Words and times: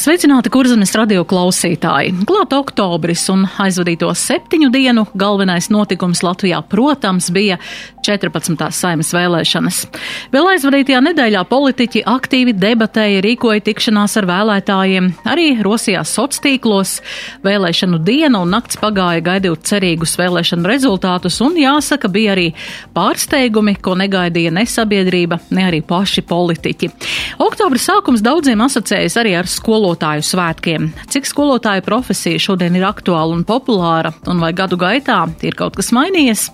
Sveicināti 0.00 0.48
kurzemes 0.48 0.94
radio 0.96 1.26
klausītāji! 1.28 2.22
Klāt 2.24 2.54
oktobris 2.56 3.26
un 3.28 3.42
aizvadīto 3.60 4.08
septiņu 4.16 4.70
dienu 4.72 5.02
galvenais 5.12 5.66
notikums 5.68 6.22
Latvijā, 6.24 6.62
protams, 6.64 7.26
bija 7.28 7.58
14. 8.06 8.56
saimas 8.72 9.10
vēlēšanas. 9.12 9.80
Vēl 10.32 10.48
aizvadītajā 10.54 11.02
nedēļā 11.04 11.42
politiķi 11.50 12.04
aktīvi 12.08 12.54
debatēja, 12.56 13.20
rīkoja 13.26 13.60
tikšanās 13.66 14.16
ar 14.16 14.28
vēlētājiem, 14.30 15.10
arī 15.28 15.50
rosījās 15.66 16.14
sociālos. 16.16 16.94
Vēlēšanu 17.44 18.00
diena 18.00 18.40
un 18.40 18.54
nakts 18.56 18.80
pagāja 18.80 19.20
gaidot 19.26 19.68
cerīgus 19.68 20.16
vēlēšanu 20.16 20.64
rezultātus, 20.70 21.42
un 21.44 21.60
jāsaka, 21.60 22.08
bija 22.08 22.32
arī 22.38 22.46
pārsteigumi, 22.96 23.76
ko 23.84 23.98
negaidīja 24.00 24.54
ne 24.56 24.64
sabiedrība, 24.64 25.42
ne 25.52 25.68
arī 25.68 25.84
paši 25.84 26.24
politiķi. 26.24 26.90
Oktobra 27.44 27.84
sākums 27.84 28.24
daudziem 28.24 28.64
asociējas 28.64 29.20
arī 29.20 29.36
ar 29.42 29.52
skolotāju 29.90 30.22
svētkiem. 30.22 30.92
Cik 31.10 31.26
skolotāju 31.26 31.82
profesija 31.82 32.38
šodien 32.38 32.76
ir 32.76 32.84
aktuāla 32.86 33.34
un 33.34 33.44
populāra, 33.44 34.12
un 34.26 34.38
vai 34.38 34.52
gadu 34.52 34.76
gaitā 34.78 35.26
ir 35.42 35.56
kaut 35.58 35.76
kas 35.76 35.90
mainījies? 35.90 36.50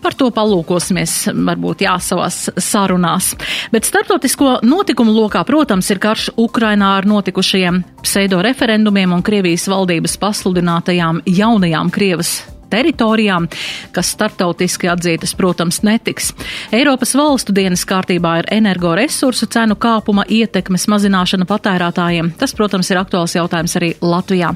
Par 0.00 0.14
to 0.14 0.30
palūkosimies, 0.30 1.28
varbūt 1.34 1.82
jā, 1.84 1.98
savās 2.00 2.48
sarunās. 2.56 3.34
Bet 3.72 3.84
starptautisko 3.84 4.60
notikumu 4.62 5.12
lokā, 5.12 5.42
protams, 5.44 5.90
ir 5.90 5.98
karš 6.00 6.30
Ukrainā 6.40 6.94
ar 7.00 7.08
notikušajiem 7.10 7.82
pseido 8.06 8.40
referendumiem 8.40 9.12
un 9.12 9.26
Krievijas 9.26 9.66
valdības 9.68 10.16
pasludinātajām 10.22 11.20
jaunajām 11.26 11.92
Krievas 11.92 12.38
teritorijām, 12.70 13.48
kas 13.94 14.12
starptautiski 14.14 14.90
atzītas, 14.90 15.34
protams, 15.38 15.82
netiks. 15.86 16.32
Eiropas 16.74 17.14
valstu 17.18 17.54
dienas 17.56 17.84
kārtībā 17.88 18.36
ir 18.40 18.50
energoresursu 18.54 19.48
cenu 19.50 19.76
kāpuma 19.80 20.24
ietekmes 20.28 20.86
mazināšana 20.90 21.48
patērētājiem. 21.50 22.32
Tas, 22.40 22.54
protams, 22.56 22.90
ir 22.92 23.00
aktuāls 23.02 23.36
jautājums 23.36 23.76
arī 23.80 23.92
Latvijā. 24.02 24.52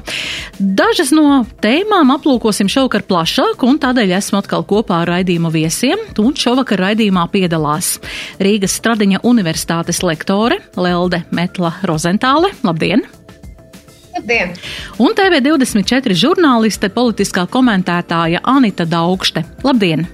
Dažas 0.59 1.11
no 1.15 1.43
tēmām 1.63 2.13
aplūkosim 2.15 2.71
šovakar 2.71 3.05
plašāk, 3.09 3.65
un 3.67 3.79
tādēļ 3.81 4.15
esmu 4.19 4.41
atkal 4.41 4.65
kopā 4.67 5.03
ar 5.03 5.13
raidījumu 5.15 5.51
viesiem, 5.53 6.07
un 6.21 6.33
šovakar 6.39 6.87
raidījumā 6.89 7.27
piedalās 7.33 7.95
Rīgas 8.41 8.79
Stradiņa 8.79 9.23
Universitātes 9.27 10.03
lektore 10.05 10.61
Lelde 10.79 11.23
Metla 11.35 11.75
Rozentāle. 11.85 12.53
Labdien! 12.65 13.05
Labdien! 14.15 14.53
Un 15.03 15.11
TV24 15.11 16.15
žurnāliste, 16.15 16.87
politiskā 16.89 17.43
komentētāja 17.51 18.39
Anita 18.47 18.87
Daugšte. 18.87 19.43
Labdien! 19.65 20.07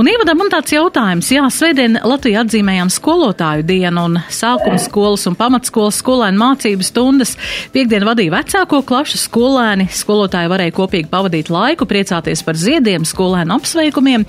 Un 0.00 0.08
ievadam 0.10 0.40
man 0.40 0.50
tāds 0.52 0.72
jautājums. 0.74 1.28
Jā, 1.34 1.44
svētdien 1.52 1.98
Latvijā 2.06 2.44
atzīmējām 2.44 2.90
skolotāju 2.92 3.66
dienu 3.68 4.06
un 4.08 4.18
sākuma 4.32 4.80
skolas 4.80 5.26
un 5.30 5.36
pamatskolas 5.38 6.00
skolēnu 6.00 6.40
mācību 6.40 6.86
stundas. 6.86 7.36
Piektdien 7.74 8.06
vadīja 8.08 8.34
vecāko 8.38 8.82
klašu 8.86 9.20
skolēni. 9.20 9.90
Skolotāji 9.92 10.50
varēja 10.52 10.76
kopīgi 10.76 11.10
pavadīt 11.12 11.52
laiku, 11.52 11.88
priecāties 11.90 12.44
par 12.46 12.58
ziediem, 12.60 13.06
skolēnu 13.08 13.58
apsveikumiem. 13.58 14.26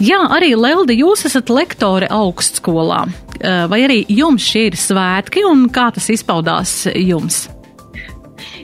Jā, 0.00 0.24
arī 0.32 0.54
Leldi, 0.56 1.00
jūs 1.04 1.26
esat 1.28 1.52
lektore 1.52 2.10
augstskolā. 2.10 3.04
Vai 3.40 3.84
arī 3.86 4.02
jums 4.12 4.44
šī 4.44 4.66
ir 4.70 4.76
svētki 4.76 5.46
un 5.48 5.68
kā 5.72 5.88
tas 5.94 6.10
izpaudās 6.12 6.84
jums? 6.96 7.46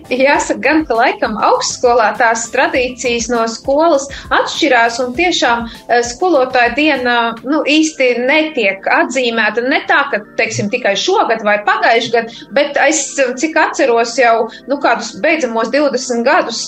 Jāsaka, 0.07 0.61
gan, 0.63 0.85
ka 0.87 0.95
laikam 0.95 1.35
augstskolā 1.43 2.13
tās 2.21 2.47
tradīcijas 2.53 3.27
no 3.33 3.43
skolas 3.51 4.07
atšķirās, 4.35 5.01
un 5.03 5.15
tiešām 5.17 5.65
skolotāja 6.07 6.75
diena 6.77 7.17
nu, 7.43 7.63
īsti 7.67 8.13
netiek 8.23 8.87
atzīmēta. 8.87 9.65
Ne 9.67 9.81
tā, 9.89 10.05
ka, 10.13 10.21
teiksim, 10.39 10.71
tikai 10.71 10.95
šogad 11.01 11.43
vai 11.47 11.57
pagājuši 11.67 12.13
gadu, 12.15 12.47
bet 12.55 12.79
es, 12.87 13.03
cik 13.41 13.59
atceros 13.59 14.15
jau, 14.21 14.47
nu, 14.71 14.79
kādus 14.83 15.17
beidzamos 15.25 15.73
20 15.75 16.23
gadus 16.27 16.63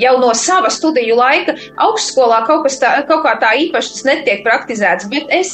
jau 0.00 0.14
no 0.22 0.32
sava 0.36 0.72
studiju 0.72 1.18
laika, 1.20 1.56
augstskolā 1.84 2.40
kaut, 2.48 2.70
tā, 2.80 2.94
kaut 3.10 3.24
kā 3.26 3.36
tā 3.42 3.52
īpaši 3.66 3.94
tas 3.98 4.08
netiek 4.08 4.42
praktizēts. 4.46 5.10
Bet 5.12 5.28
es, 5.34 5.52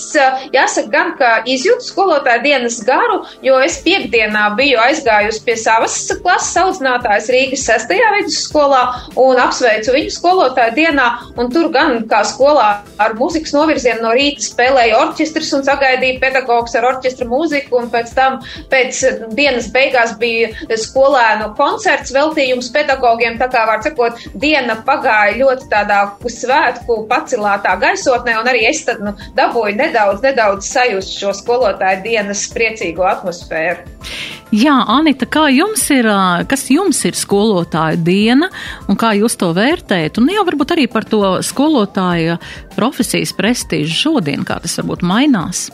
jāsaka, 0.55 0.87
gan, 0.95 1.13
ka 1.19 1.33
izjūtu 1.51 1.89
skolotāja 1.89 2.45
dienas 2.47 2.79
garu, 2.87 3.25
jo 3.43 3.59
es 3.65 3.81
piekdienā 3.83 4.53
biju 4.59 4.79
aizgājusi 4.87 5.45
pie 5.49 5.59
savas 5.59 5.99
klases 6.23 6.55
audzināšanas 6.63 6.92
audzinātājs 6.93 7.29
Rīgas 7.33 7.65
6. 7.67 7.93
vidusskolā 8.17 8.81
un 9.21 9.41
apsveicu 9.41 9.95
viņu 9.95 10.13
skolotāju 10.13 10.75
dienā. 10.77 11.07
Tur 11.53 11.71
gan 11.73 12.05
kā 12.09 12.23
skolā 12.25 12.83
ar 12.99 13.15
muzikas 13.19 13.53
novirzienu 13.55 14.03
no 14.03 14.13
rīta 14.17 14.43
spēlēja 14.45 14.99
orķestris 15.01 15.53
un 15.57 15.65
sagaidīja 15.67 16.21
pedagogs 16.21 16.75
ar 16.77 16.89
orķestra 16.93 17.27
mūziku. 17.29 17.81
Un 17.83 17.91
pēc 17.93 18.13
tam 18.17 18.41
pēc 18.73 19.03
dienas 19.37 19.71
beigās 19.73 20.17
bija 20.21 20.53
skolēnu 20.69 21.53
koncerts 21.59 22.13
veltījums 22.15 22.71
pedagogiem. 22.75 23.39
Tā 23.41 23.49
kā 23.53 23.65
var 23.69 23.83
sakot, 23.85 24.21
diena 24.35 24.79
pagāja 24.87 25.39
ļoti 25.41 25.71
tādā 25.73 26.03
svētku 26.27 27.03
pacilātā 27.11 27.77
gaisotnē. 27.81 28.39
Un 28.41 28.53
arī 28.53 28.67
es 28.71 28.85
tad 28.87 29.03
nu, 29.05 29.17
dabūju 29.39 29.79
nedaudz, 29.81 30.23
nedaudz 30.25 30.69
sajust 30.69 31.19
šo 31.19 31.35
skolotāju 31.37 32.05
dienas 32.07 32.47
priecīgo 32.53 33.07
atmosfēru. 33.09 34.42
Jā, 34.53 34.75
Anita, 34.93 35.25
kā 35.25 35.47
jums 35.49 35.87
ir, 35.95 36.05
kas 36.45 36.67
jums 36.69 36.99
ir 37.09 37.17
skolotāja 37.17 37.97
diena 37.97 38.51
un 38.85 38.99
kā 39.01 39.15
jūs 39.17 39.39
to 39.41 39.49
vērtējat? 39.57 40.21
Un 40.21 40.29
jau 40.29 40.45
varbūt 40.45 40.75
arī 40.75 40.85
par 40.93 41.07
to 41.09 41.39
skolotāja 41.41 42.37
profesijas 42.77 43.33
prestīžu 43.33 43.97
šodien, 43.97 44.45
kā 44.45 44.59
tas 44.61 44.77
varbūt 44.83 45.07
mainās. 45.09 45.71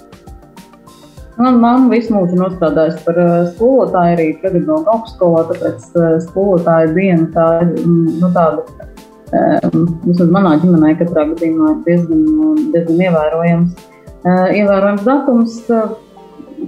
Man 1.42 1.58
mamma 1.58 1.90
visu 1.90 2.14
mūžu 2.14 2.38
nostādājas 2.38 3.02
par 3.02 3.18
skolotāju 3.56 4.14
arī 4.14 4.30
Pēdējā 4.44 4.78
augstskolā, 4.94 5.44
tāpēc 5.50 5.90
skolotāja 6.30 6.94
diena 6.94 7.28
tā 7.34 7.50
ir 7.66 7.76
nu, 7.82 8.30
tāda. 8.30 8.62
Vismaz 10.06 10.28
manā 10.32 10.54
ģimenē 10.62 10.94
katrā 11.02 11.26
gadījumā 11.34 11.80
diezgan, 11.82 12.22
diezgan 12.70 13.08
ievērojams, 13.10 13.88
ievērojams 14.54 15.08
datums 15.10 15.64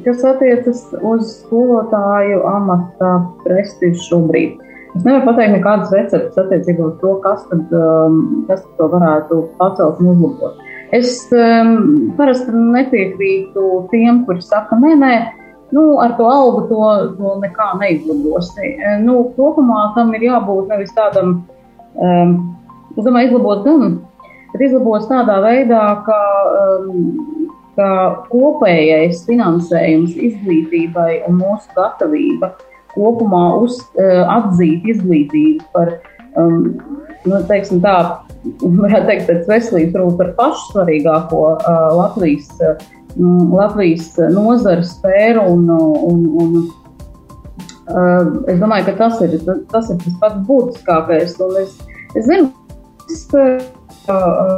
kas 0.05 0.25
attiecas 0.25 0.83
uz 1.03 1.37
skolotāju 1.41 2.43
amata 2.49 3.13
prestižu 3.45 4.03
šobrīd. 4.09 4.59
Es 4.97 5.05
nevaru 5.07 5.29
pateikt 5.29 5.55
nekādas 5.55 5.93
receptes 5.95 6.39
attiecībā 6.41 6.89
uz 6.89 6.97
to, 7.03 7.13
kas, 7.23 7.45
tad, 7.51 7.75
um, 7.77 8.17
kas 8.49 8.65
to 8.79 8.89
varētu 8.91 9.45
pacelt 9.61 10.01
un 10.03 10.11
uzlabot. 10.15 10.65
Es 10.97 11.13
um, 11.31 11.77
parasti 12.19 12.51
nepiekrītu 12.51 13.67
tiem, 13.93 14.25
kuri 14.27 14.43
saka, 14.43 14.79
nē, 14.83 14.97
nē, 14.99 15.13
nu, 15.77 15.85
ar 16.03 16.17
to 16.19 16.27
algu 16.27 16.65
to, 16.71 16.81
to 17.19 17.37
nekā 17.45 17.69
neizlabosi. 17.79 18.75
Nu, 19.05 19.21
kopumā 19.37 19.93
tam 19.95 20.11
ir 20.19 20.27
jābūt 20.27 20.73
nevis 20.73 20.91
tādam, 20.97 21.37
um, 21.95 22.35
es 22.97 23.07
domāju, 23.07 23.31
izlabot 23.31 23.63
gan, 23.69 24.01
bet 24.51 24.67
izlabos 24.67 25.07
tādā 25.13 25.39
veidā, 25.47 25.85
ka 26.09 26.19
um, 26.65 27.39
ka 27.79 27.91
kopējais 28.31 29.25
finansējums 29.29 30.17
izglītībai 30.17 31.23
un 31.29 31.39
mūsu 31.41 31.71
gatavība 31.77 32.55
kopumā 32.95 33.45
uz, 33.63 33.79
uh, 33.99 34.25
atzīt 34.39 34.89
izglītību 34.95 35.69
par, 35.75 35.95
um, 36.41 36.73
nu, 37.27 37.41
teiksim 37.51 37.83
tā, 37.85 37.97
varētu 38.61 39.07
teikt, 39.07 39.27
pēc 39.29 39.51
veselības 39.51 40.01
rūp 40.01 40.19
par 40.21 40.33
pašu 40.39 40.73
svarīgāko 40.73 41.43
uh, 41.53 41.81
Latvijas, 41.99 42.51
uh, 42.65 42.89
Latvijas 43.55 44.13
nozaru 44.35 44.87
sfēru 44.87 45.47
un, 45.55 45.67
un, 46.11 46.25
un 46.43 46.57
uh, 47.91 48.31
es 48.51 48.59
domāju, 48.63 48.89
ka 48.91 48.97
tas 49.05 49.21
ir 49.27 49.39
tas, 49.71 49.91
ir 49.91 50.01
tas 50.03 50.17
pats 50.23 50.43
būtiskākais. 50.49 51.37
Un 51.47 51.61
es, 51.63 51.77
es 52.15 52.27
zinu, 52.27 52.51
ka 53.27 53.47
uh, 54.15 54.57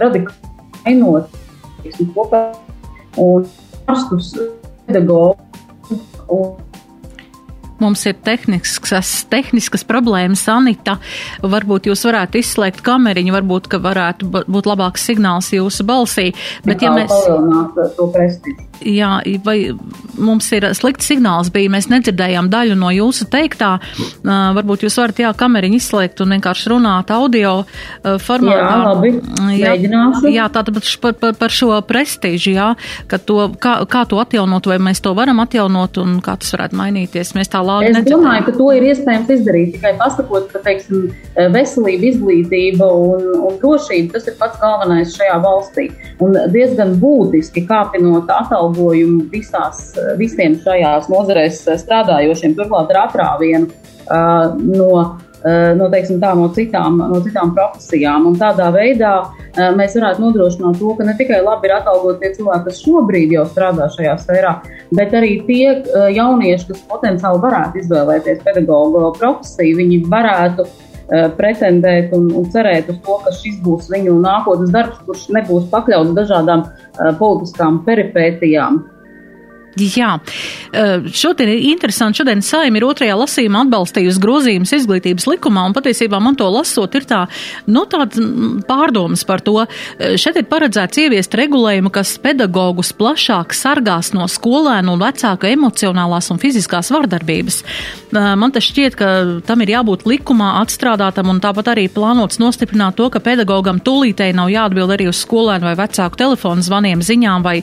radikāli 0.00 0.52
mainot 0.84 1.43
teiksim, 1.84 2.12
kopā 2.16 2.46
un 3.20 3.48
ārstus, 3.86 4.34
pedagogus. 4.88 5.40
Mums 7.82 8.04
ir 8.06 8.14
tehniskas, 8.24 9.10
tehniskas 9.28 9.82
problēmas, 9.84 10.44
Anita. 10.48 10.94
Varbūt 11.42 11.88
jūs 11.90 12.04
varētu 12.06 12.38
izslēgt 12.40 12.84
kameriņu, 12.86 13.34
varbūt, 13.34 13.66
ka 13.72 13.80
varētu 13.82 14.30
būt 14.30 14.68
labāks 14.70 15.04
signāls 15.10 15.50
jūsu 15.52 15.84
balsī. 15.88 16.30
Bet, 16.64 16.84
ja 16.86 16.94
mēs. 16.94 17.12
Jā, 18.84 19.10
vai 19.44 19.58
mums 20.14 20.48
ir 20.54 20.66
slikts 20.76 21.08
signāls 21.10 21.50
bija, 21.54 21.72
mēs 21.72 21.88
nedzirdējām 21.90 22.50
daļu 22.52 22.76
no 22.78 22.90
jūsu 22.94 23.26
teiktā. 23.32 23.78
Varbūt 24.24 24.84
jūs 24.86 24.98
varat, 25.00 25.22
jā, 25.24 25.32
kameriņu 25.38 25.78
izslēgt 25.80 26.22
un 26.22 26.36
vienkārši 26.36 26.70
runāt 26.72 27.10
audio 27.14 27.54
formātā. 28.02 28.60
Jā, 28.60 28.76
labi, 28.84 29.12
jā, 29.56 29.72
mēģināšu. 29.72 30.32
Jā, 30.34 30.48
tātad 30.54 30.78
par, 31.02 31.16
par, 31.20 31.34
par 31.40 31.54
šo 31.54 31.72
prestīžu, 31.88 32.54
jā, 32.54 32.68
ka 33.10 33.18
to, 33.18 33.48
kā, 33.60 33.76
kā 33.90 34.04
to 34.10 34.20
atjaunot, 34.22 34.68
vai 34.70 34.78
mēs 34.82 35.02
to 35.04 35.14
varam 35.16 35.42
atjaunot 35.42 35.98
un 36.02 36.18
kā 36.24 36.36
tas 36.40 36.54
varētu 36.54 36.78
mainīties. 36.78 37.34
Mēs 37.38 37.52
tā 37.52 37.62
lāgi 37.64 37.90
nedzirdējām. 37.90 38.06
Es 38.06 38.14
domāju, 38.14 38.46
ka 38.46 38.56
to 38.60 38.70
ir 38.76 38.88
iespējams 38.92 39.34
izdarīt 39.38 39.74
tikai 39.78 39.94
pasakot, 40.00 40.50
ka, 40.52 40.62
teiksim, 40.66 41.08
veselība, 41.54 42.10
izglītība 42.12 42.86
un, 42.86 43.26
un 43.48 43.58
drošība, 43.62 44.14
tas 44.14 44.30
ir 44.30 44.38
pats 44.40 44.60
galvenais 44.62 45.16
šajā 45.16 45.40
valstī. 45.42 45.88
Un 46.22 46.36
diezgan 46.54 46.94
būtiski 47.02 47.64
kāpinot 47.66 48.30
atalgojumu 48.30 48.73
visās, 49.32 49.86
visiem 50.20 50.58
šajās 50.62 51.10
nozarēs 51.12 51.62
strādājošiem, 51.84 52.56
turklāt 52.58 52.92
ar 52.94 53.06
atrāvienu 53.06 53.70
uh, 53.70 54.52
no, 54.58 54.90
no, 55.76 55.88
teiksim, 55.92 56.20
tā, 56.22 56.32
no, 56.38 56.48
citām, 56.56 56.98
no 56.98 57.20
citām 57.24 57.52
profesijām. 57.56 58.28
Un 58.30 58.38
tādā 58.40 58.70
veidā 58.74 59.14
mēs 59.76 59.96
varētu 59.98 60.22
nodrošināt 60.24 60.78
to, 60.80 60.94
ka 60.98 61.06
ne 61.06 61.16
tikai 61.18 61.42
labi 61.44 61.68
ir 61.68 61.76
atalgot 61.76 62.20
tie 62.22 62.32
cilvēki, 62.36 62.64
kas 62.68 62.80
šobrīd 62.84 63.34
jau 63.36 63.44
strādā 63.50 63.90
šajā 63.92 64.16
sfērā, 64.22 64.54
bet 64.96 65.14
arī 65.14 65.36
tie 65.48 65.66
jaunieši, 66.16 66.70
kas 66.70 66.86
potenciāli 66.90 67.44
varētu 67.44 67.82
izvēlēties 67.82 68.42
pedagoģu 68.46 69.12
profesiju, 69.20 69.78
viņi 69.82 70.00
varētu 70.10 70.66
pretendēt 71.36 72.14
un, 72.16 72.30
un 72.38 72.48
cerēt 72.52 72.88
uz 72.92 72.98
to, 73.04 73.18
ka 73.24 73.32
šis 73.36 73.60
būs 73.64 73.90
viņu 73.92 74.16
nākotnes 74.24 74.72
darbs, 74.74 75.02
kurš 75.04 75.28
nebūs 75.36 75.68
pakļauts 75.72 76.14
dažādām 76.16 76.64
uh, 76.64 77.12
politiskām 77.20 77.82
peripētijām. 77.84 78.82
Jā, 79.74 80.12
šodien 81.10 81.50
ir 81.50 81.64
interesanti. 81.72 82.20
Šodien 82.20 82.42
saima 82.46 82.78
ir 82.78 82.86
otrajā 82.86 83.16
lasījumā 83.18 83.64
atbalstījusi 83.64 84.22
grozījumus 84.22 84.74
izglītības 84.76 85.26
likumā, 85.32 85.64
un 85.66 85.74
patiesībā 85.74 86.20
man 86.22 86.38
to 86.38 86.46
lasot 86.52 86.94
ir 86.94 87.06
tā, 87.10 87.24
nu, 87.66 87.82
tāds 87.90 88.20
pārdomas 88.68 89.24
par 89.26 89.42
to. 89.42 89.56
Šeit 89.98 90.38
ir 90.38 90.46
paredzēts 90.50 91.00
ieviest 91.02 91.34
regulējumu, 91.38 91.90
kas 91.94 92.14
pedagogus 92.22 92.92
plašāk 92.94 93.54
sargās 93.56 94.12
no 94.14 94.28
skolēnu 94.30 94.94
un 94.94 95.02
vecāku 95.02 95.50
emocionālās 95.50 96.30
un 96.30 96.38
fiziskās 96.42 96.92
vardarbības. 96.94 97.60
Man 98.14 98.54
tas 98.54 98.68
šķiet, 98.68 98.98
ka 98.98 99.10
tam 99.46 99.64
ir 99.64 99.74
jābūt 99.74 100.06
likumā 100.06 100.52
atstrādātam, 100.60 101.32
un 101.32 101.42
tāpat 101.42 101.72
arī 101.74 101.88
plānots 101.90 102.38
nostiprināt 102.38 102.94
to, 103.00 103.10
ka 103.10 103.22
pedagogam 103.24 103.82
tūlītēji 103.82 104.38
nav 104.38 104.52
jāatbild 104.54 104.94
arī 104.94 105.10
uz 105.10 105.18
skolēnu 105.24 105.66
vai 105.66 105.74
vecāku 105.82 106.22
telefonu 106.22 106.62
zvaniem, 106.62 107.02
ziņām 107.02 107.42
vai 107.42 107.56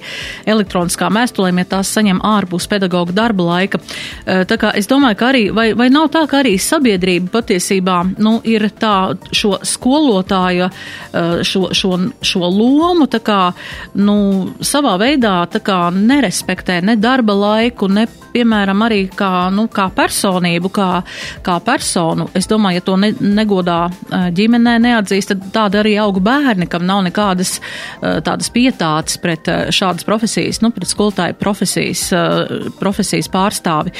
elektroniskām 0.49 1.15
mēstulēm, 1.15 1.63
ja 1.63 1.71
tās 1.77 1.93
saņem 2.01 2.21
ārpus 2.25 2.67
pedagoģa 2.71 3.15
darba 3.15 3.47
laika. 3.51 3.79
Eh, 4.25 4.43
tā 4.45 4.57
kā 4.57 4.73
es 4.77 4.89
domāju, 4.89 5.17
ka 5.19 5.29
arī, 5.31 5.43
vai, 5.53 5.71
vai 5.77 5.89
nav 5.89 6.09
tā, 6.13 6.25
ka 6.29 6.41
arī 6.41 6.57
sabiedrība 6.57 7.31
patiesībā 7.31 7.97
nu, 8.21 8.39
ir 8.43 8.69
tā 8.79 9.13
šo 9.31 9.59
skolotāja, 9.63 10.71
eh, 11.13 11.43
šo, 11.43 11.69
šo, 11.73 11.97
šo 12.21 12.49
lomu 12.49 13.07
tā 13.07 13.21
kā, 13.21 13.53
nu, 13.95 14.51
savā 14.59 14.97
veidā 15.01 15.45
tā 15.51 15.61
kā 15.61 15.91
nerespektē 15.93 16.81
ne 16.83 16.95
darba 16.95 17.33
laiku, 17.33 17.87
ne, 17.87 18.07
piemēram, 18.31 18.85
arī 18.85 19.01
kā, 19.11 19.51
nu, 19.51 19.67
kā 19.67 19.89
personību, 19.91 20.71
kā, 20.71 21.03
kā 21.43 21.59
personu. 21.59 22.29
Es 22.33 22.47
domāju, 22.47 22.79
ja 22.79 22.85
to 22.87 22.97
ne, 22.97 23.11
negodā 23.19 23.81
eh, 23.89 24.29
ģimenē 24.31 24.77
neatzīst, 24.87 25.33
tad 25.33 25.49
tāda 25.53 25.83
arī 25.83 25.97
auga 25.99 26.23
bērni, 26.23 26.69
kam 26.71 26.85
nav 26.87 27.03
nekādas 27.05 27.59
tādas 28.01 28.49
pietātes 28.53 29.17
pret 29.21 29.47
šādas 29.73 30.05
profesijas, 30.07 30.61
nu, 30.63 30.71
pret 30.73 30.89
skolotāju 30.89 31.35
profesiju 31.39 31.90
profesijas, 31.91 32.11
eh, 32.11 32.69
profesijas 32.79 33.29
pārstāvi. 33.29 33.91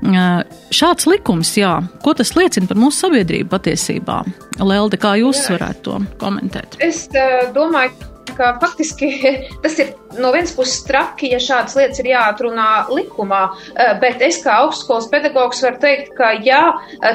Eh, 0.00 0.44
šāds 0.70 1.06
likums, 1.06 1.56
jā, 1.56 1.80
ko 2.02 2.14
tas 2.14 2.34
liecina 2.34 2.66
par 2.68 2.76
mūsu 2.76 3.04
sabiedrību 3.04 3.48
patiesībā? 3.50 4.24
Lelde, 4.60 4.96
kā 4.96 5.16
jūs 5.20 5.48
varētu 5.50 5.82
to 5.82 5.98
komentēt? 6.18 6.76
Es 6.80 7.08
uh, 7.12 7.52
domāju, 7.52 7.92
ka 8.36 8.58
faktiski 8.60 9.10
tas 9.62 9.78
ir 9.78 9.94
no 10.18 10.32
vienas 10.32 10.52
puses 10.56 10.82
traki, 10.86 11.30
ja 11.34 11.40
šādas 11.42 11.76
lietas 11.78 12.00
ir 12.02 12.10
jāatrunā 12.12 12.68
likumā, 12.90 13.42
eh, 13.74 13.92
bet 14.00 14.22
es 14.22 14.40
kā 14.44 14.60
augstskolas 14.64 15.08
pedagogs 15.10 15.62
varu 15.62 15.78
teikt, 15.82 16.14
ka 16.16 16.32
jā, 16.44 16.62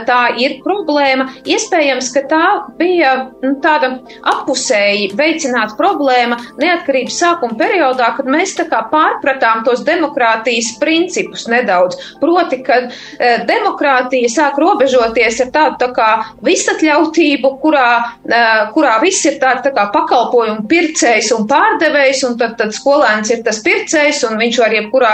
tā 0.07 0.21
ir 0.39 0.59
problēma. 0.65 1.27
Iespējams, 1.45 2.11
ka 2.13 2.21
tā 2.29 2.45
bija 2.77 3.31
nu, 3.41 3.55
tāda 3.63 3.99
apusēji 4.31 5.11
veicināta 5.17 5.75
problēma 5.77 6.37
neatkarības 6.61 7.19
sākuma 7.19 7.57
periodā, 7.59 8.15
kad 8.17 8.25
mēs 8.25 8.55
tā 8.57 8.67
kā 8.69 8.83
pārpratām 8.91 9.63
tos 9.65 9.83
demokrātijas 9.87 10.75
principus 10.79 11.47
nedaudz. 11.51 11.97
Proti, 12.21 12.61
kad 12.65 12.91
eh, 13.19 13.43
demokrātija 13.47 14.29
sāk 14.31 14.59
robežoties 14.61 15.41
ar 15.45 15.51
tādu 15.55 15.79
tā 15.83 15.91
kā 15.95 16.09
visatļautību, 16.45 17.53
kurā, 17.63 17.89
eh, 18.29 18.65
kurā 18.75 18.97
viss 19.03 19.25
ir 19.25 19.39
tāds 19.41 19.65
tā 19.65 19.73
kā 19.75 19.87
pakalpojumu 19.93 20.67
pircējs 20.69 21.31
un 21.35 21.47
pārdevējs, 21.49 22.23
un 22.29 22.37
tad, 22.39 22.57
tad 22.59 22.73
skolēns 22.85 23.33
ir 23.33 23.41
tas 23.45 23.59
pircējs, 23.65 24.21
un 24.29 24.37
viņš 24.37 24.61
var 24.61 24.73
jebkurā 24.77 25.13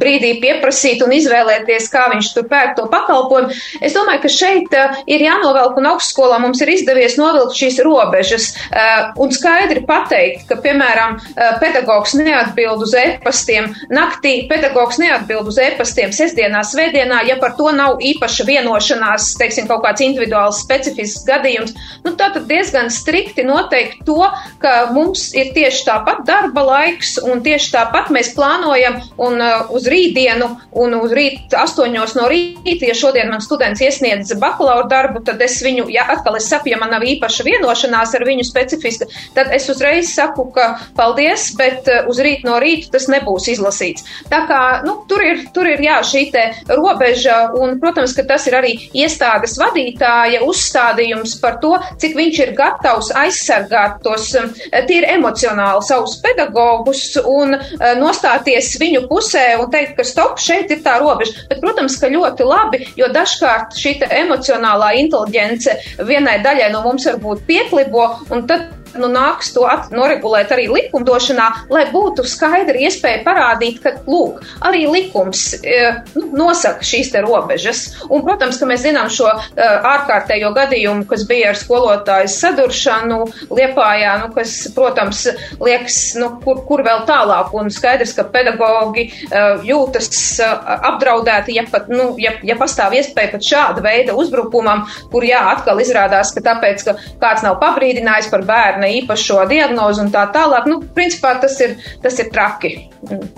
brīdī 0.00 0.36
pieprasīt 0.40 1.04
un 1.04 1.12
izvēlēties, 1.12 1.90
kā 1.92 2.06
viņš 2.14 2.32
tur 2.32 2.48
pērk 2.48 2.76
to 2.78 2.86
pakalpojumu. 2.92 3.52
Es 3.84 3.96
domāju, 3.96 4.22
ka 4.24 4.32
šeit 4.32 4.76
uh, 4.76 4.96
ir 5.04 5.24
jānovelk, 5.26 5.76
un 5.76 5.90
augstskolā 5.92 6.40
mums 6.40 6.62
ir 6.64 6.72
izdevies 6.72 7.18
novilkt 7.20 7.56
šīs 7.58 7.80
robežas 7.84 8.48
uh, 8.70 9.12
un 9.20 9.34
skaidri 9.34 9.84
pateikt, 9.88 10.46
ka, 10.48 10.58
piemēram, 10.64 11.18
uh, 11.18 11.58
pedagogs 11.60 12.16
neatbild 12.16 12.86
uz 12.86 12.94
e-pastiem 12.96 13.68
naktī, 13.92 14.38
pedagogs 14.48 15.00
neatbild 15.02 15.50
uz 15.52 15.60
e-pastiem 15.60 16.14
sestdienā, 16.16 16.64
svētdienā, 16.64 17.22
ja 17.28 17.36
par 17.42 17.56
to 17.58 17.68
nav 17.76 18.00
īpaša 18.04 18.48
vienošanās, 18.48 19.34
teiksim, 19.40 19.68
kaut 19.68 19.84
kāds 19.84 20.04
individuāls 20.06 20.62
specifisks 20.64 21.26
gadījums, 21.28 21.76
nu, 22.06 22.14
tā 22.16 22.30
tad 22.32 22.48
diezgan 22.48 22.88
strikti 22.92 23.44
noteikt 23.46 24.04
to, 24.08 24.22
ka 24.62 24.76
mums 24.94 25.28
ir 25.36 25.52
tieši 25.56 25.84
tāpat 25.90 26.24
darba 26.28 26.64
laiks, 26.66 26.85
laiks, 26.86 27.16
un 27.22 27.42
tieši 27.44 27.72
tāpat 27.74 28.10
mēs 28.14 28.32
plānojam 28.36 28.98
un 29.22 29.40
uh, 29.40 29.70
uz 29.74 29.86
rītdienu 29.90 30.48
un 30.78 30.94
uz 30.98 31.12
rīt 31.16 31.54
astoņos 31.56 32.16
no 32.18 32.28
rīta, 32.30 32.86
ja 32.86 32.94
šodien 32.96 33.30
man 33.32 33.42
students 33.44 33.82
iesniedz 33.82 34.34
bakalaura 34.40 34.86
darbu, 34.90 35.22
tad 35.26 35.42
es 35.42 35.58
viņu, 35.64 35.88
ja 35.92 36.06
atkal 36.14 36.38
es 36.38 36.48
saku, 36.50 36.70
ja 36.72 36.80
man 36.80 36.92
nav 36.94 37.04
īpaša 37.06 37.46
vienošanās 37.46 38.14
ar 38.16 38.26
viņu 38.26 38.46
specifiska, 38.46 39.08
tad 39.36 39.52
es 39.56 39.68
uzreiz 39.72 40.12
saku, 40.14 40.48
ka 40.54 40.68
paldies, 40.98 41.50
bet 41.58 41.88
uh, 41.90 42.06
uz 42.10 42.20
rīt 42.22 42.46
no 42.46 42.60
rīta 42.62 42.96
tas 42.96 43.08
nebūs 43.12 43.48
izlasīts. 43.56 44.06
Tā 44.30 44.44
kā, 44.48 44.62
nu, 44.86 44.98
tur 45.10 45.24
ir, 45.24 45.46
tur 45.54 45.68
ir, 45.70 45.82
jā, 45.82 45.98
šī 46.06 46.26
te 46.34 46.46
robeža, 46.70 47.52
un, 47.58 47.78
protams, 47.82 48.14
ka 48.16 48.26
tas 48.28 48.46
ir 48.48 48.58
arī 48.58 48.74
iestādes 48.96 49.56
vadītāja 49.60 50.44
uzstādījums 50.46 51.36
par 51.42 51.58
to, 51.62 51.74
cik 52.02 52.16
viņš 52.18 52.42
ir 52.44 52.54
gatavs 52.58 53.12
aizsargāt 53.16 54.00
tos 54.04 54.32
um, 54.38 54.52
tīri 54.86 55.08
emocionāli 55.16 55.84
savus 55.86 56.18
pedagogus, 56.22 56.75
pedagogus 56.76 57.16
un 57.24 57.54
uh, 57.56 57.94
nostāties 57.98 58.76
viņu 58.80 59.06
pusē 59.08 59.56
un 59.60 59.70
teikt, 59.70 59.96
ka 59.96 60.04
stop, 60.04 60.38
šeit 60.38 60.70
ir 60.70 60.82
tā 60.82 60.98
robeža. 61.00 61.46
Bet, 61.48 61.60
protams, 61.60 61.98
ka 62.00 62.08
ļoti 62.08 62.44
labi, 62.44 62.86
jo 62.96 63.08
dažkārt 63.08 63.76
šī 63.76 63.96
emocionālā 64.06 64.94
inteliģence 65.00 66.04
vienai 66.04 66.42
daļai 66.42 66.72
no 66.72 66.82
mums 66.84 67.06
varbūt 67.06 67.46
pieklibo, 67.46 68.08
un 68.30 68.46
tad 68.46 68.68
nu, 68.94 69.10
nāks 69.12 69.52
to 69.54 69.66
noregulēt 69.92 70.52
arī 70.54 70.68
likumdošanā, 70.70 71.48
lai 71.72 71.86
būtu 71.92 72.24
skaidra 72.28 72.78
iespēja 72.86 73.22
parādīt, 73.26 73.80
ka, 73.82 73.94
lūk, 74.08 74.42
arī 74.66 74.86
likums 74.90 75.48
e, 75.60 75.78
nu, 76.16 76.28
nosaka 76.46 76.86
šīs 76.86 77.12
robežas. 77.24 77.82
Un, 78.10 78.22
protams, 78.26 78.58
ka 78.60 78.68
mēs 78.68 78.84
zinām 78.84 79.08
šo 79.12 79.28
uh, 79.28 79.42
ārkārtējo 79.56 80.52
gadījumu, 80.56 81.06
kas 81.08 81.24
bija 81.28 81.52
ar 81.52 81.58
skolotāju 81.58 82.30
saduršanu 82.32 83.18
Liepājā, 83.56 84.16
nu, 84.22 84.30
kas, 84.34 84.54
protams, 84.74 85.24
liekas, 85.62 85.98
nu, 86.20 86.30
kur, 86.44 86.62
kur 86.68 86.82
vēl 86.86 87.04
tālāk, 87.08 87.52
un 87.56 87.70
skaidrs, 87.72 88.14
ka 88.16 88.26
pedagogi 88.32 89.08
uh, 89.08 89.64
jūtas 89.66 90.10
apdraudēti, 90.42 91.56
ja 91.56 91.66
pat, 91.70 91.88
nu, 91.92 92.12
ja, 92.20 92.36
ja 92.46 92.56
pastāv 92.58 92.96
iespēja 92.98 93.32
pat 93.34 93.46
šāda 93.46 93.84
veida 93.84 94.16
uzbrukumam, 94.18 94.84
kur, 95.12 95.24
jā, 95.26 95.40
atkal 95.54 95.80
izrādās, 95.82 96.34
ka 96.36 96.44
tāpēc, 96.50 96.84
ka 96.86 96.96
kāds 97.22 97.44
nav 97.46 97.58
pabrīdinājis 97.62 98.30
par 98.32 98.44
bērnu 98.46 98.75
bērna 98.76 98.90
īpašo 99.00 99.44
diagnozu 99.48 100.04
un 100.04 100.12
tā 100.12 100.26
tālāk. 100.32 100.66
Nu, 100.68 100.80
principā 100.94 101.36
tas 101.40 101.58
ir, 101.60 101.76
tas 102.02 102.18
ir 102.20 102.30
traki. 102.32 102.90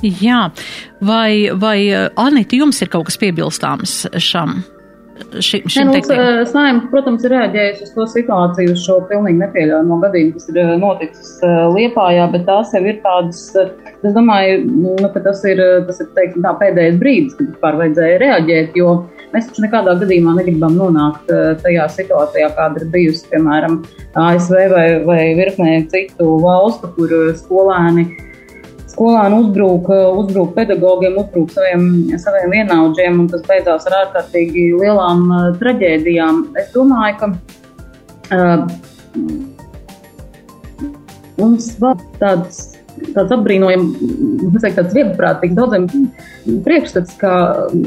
Jā, 0.03 0.51
vai, 1.01 1.51
vai 1.55 2.11
Anita, 2.17 2.57
jums 2.57 2.83
ir 2.83 2.91
kaut 2.91 3.09
kas 3.09 3.19
piebilstāms 3.19 4.07
šam? 4.19 4.65
Šim, 5.43 5.65
šim 5.67 5.89
ne, 5.91 5.99
nu, 5.99 6.45
Saimnes, 6.47 6.85
protams, 6.93 7.25
ir 7.27 7.33
rēģējusi 7.35 7.83
uz 7.83 7.91
to 7.91 8.05
situāciju, 8.07 8.71
uz 8.71 8.85
šo 8.85 9.01
pilnīgi 9.11 9.41
nepieļaujamo 9.41 9.97
gadījumu, 10.05 10.35
kas 10.37 10.47
ir 10.53 10.61
noticis 10.79 11.33
Liepājā, 11.75 12.29
bet 12.31 12.45
tās 12.47 12.71
jau 12.77 12.85
ir 12.87 13.01
tādas, 13.03 13.41
es 13.59 14.15
domāju, 14.15 14.61
nu, 14.71 14.95
ka 15.11 15.25
tas 15.27 15.43
ir, 15.51 15.59
tas 15.89 15.99
ir 16.05 16.13
teiksim, 16.15 16.47
tā 16.47 16.55
pēdējais 16.63 17.01
brīdis, 17.03 17.35
kad 17.35 17.51
vispār 17.51 17.81
vajadzēja 17.83 18.23
reaģēt, 18.23 18.79
jo 18.79 18.95
mēs 19.33 19.51
taču 19.51 19.65
nekādā 19.65 19.97
gadījumā 20.03 20.37
negribam 20.39 20.77
nonākt 20.79 21.33
tajā 21.65 21.89
situācijā, 21.97 22.53
kāda 22.57 22.83
ir 22.83 22.89
bijusi, 22.95 23.27
piemēram, 23.33 23.83
ASV 24.19 24.63
vai, 24.73 24.87
vai 25.09 25.21
virknē 25.39 25.83
citu 25.93 26.39
valstu, 26.45 26.91
kur 26.97 27.15
skolēni 27.39 28.09
skolāni 28.99 29.37
uzbrūk, 29.45 29.91
uzbrūk 30.19 30.55
pedagogiem, 30.57 31.19
uzbrūk 31.21 31.53
saviem, 31.55 31.83
saviem 32.19 32.51
vienaudžiem, 32.57 33.21
un 33.23 33.29
tas 33.31 33.45
beidzās 33.47 33.87
ar 33.87 33.95
ārkārtīgi 34.01 34.73
lielām 34.81 35.29
uh, 35.31 35.45
traģēdijām. 35.61 36.41
Es 36.59 36.73
domāju, 36.75 37.15
ka 37.21 37.27
uh, 38.35 38.67
mums 41.39 41.71
vēl 41.79 42.03
tāds 42.19 42.78
tāds 43.15 43.35
apbrīnojams, 43.35 44.55
tāds 44.65 44.95
vieglprātīgs 44.97 45.57
daudziem 45.57 45.89
priekšstats, 46.67 47.17
ka 47.21 47.33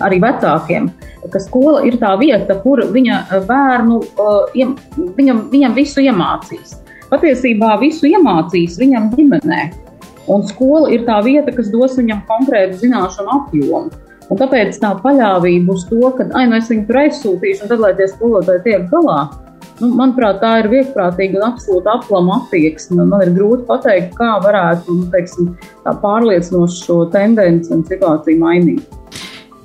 arī 0.05 0.21
vecākiem, 0.23 0.89
ka 1.31 1.41
skola 1.43 1.83
ir 1.87 1.99
tā 2.01 2.13
vieta, 2.21 2.57
kur 2.63 2.83
viņa 2.93 3.23
bērnu, 3.47 4.01
viņam, 5.17 5.43
viņam 5.51 5.77
visu 5.77 6.03
iemācīs. 6.03 6.77
Patiesībā 7.11 7.75
visu 7.81 8.07
iemācīs 8.07 8.77
viņam 8.79 9.11
ģimenē. 9.17 9.63
Un 10.31 10.45
skola 10.47 10.91
ir 10.93 11.03
tā 11.07 11.17
vieta, 11.25 11.51
kas 11.51 11.71
dos 11.73 11.97
viņam 11.99 12.23
konkrētu 12.29 12.79
zināšanu 12.85 13.33
apjomu. 13.39 13.91
Un 14.31 14.39
tāpēc 14.39 14.77
tā 14.79 14.93
paļāvība 15.03 15.73
uz 15.73 15.83
to, 15.89 15.99
ka, 16.15 16.29
ai, 16.39 16.45
nu 16.47 16.55
es 16.55 16.69
viņu 16.71 16.85
tur 16.87 17.01
aizsūtīšu, 17.01 17.65
un 17.65 17.71
tad, 17.73 17.81
lai 17.83 17.91
tie 17.97 18.07
skolotāji 18.07 18.63
tiek 18.63 18.85
galā, 18.93 19.17
nu, 19.81 19.91
manuprāt, 19.97 20.39
tā 20.43 20.53
ir 20.61 20.69
vieglprātīga 20.71 21.39
un 21.39 21.47
absolūti 21.49 21.91
aplama 21.91 22.39
attieksme. 22.39 23.01
Man 23.01 23.25
ir 23.25 23.33
grūti 23.35 23.67
pateikt, 23.69 24.15
kā 24.19 24.35
varētu 24.45 24.97
nu, 25.01 25.09
teiksim, 25.13 25.53
pārliecinoši 25.85 26.83
šo 26.85 27.03
tendenci 27.13 27.73
un 27.75 27.85
situāciju 27.89 28.41
mainīt. 28.41 29.00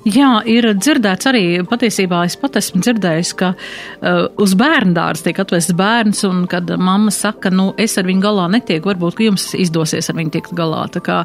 Jā, 0.05 0.29
ir 0.47 0.67
dzirdēts 0.77 1.27
arī, 1.27 1.43
patiesībā 1.67 2.21
es 2.27 2.37
pat 2.39 2.55
esmu 2.59 2.79
dzirdējis, 2.83 3.31
ka 3.39 3.49
uh, 3.57 4.27
uz 4.39 4.53
bērnu 4.59 4.93
dārza 4.95 5.25
tiek 5.25 5.41
atvests 5.41 5.75
bērns, 5.77 6.21
un 6.27 6.45
kad 6.51 6.69
mamma 6.79 7.11
saka, 7.11 7.51
nu, 7.51 7.71
es 7.81 7.97
ar 7.99 8.07
viņu 8.07 8.23
galā 8.23 8.45
netieku, 8.53 8.91
varbūt, 8.91 9.17
ka 9.17 9.25
jums 9.25 9.49
izdosies 9.57 10.07
ar 10.07 10.17
viņu 10.19 10.35
tikt 10.37 10.55
galā. 10.57 10.85
Tā 10.93 11.01
kā 11.03 11.17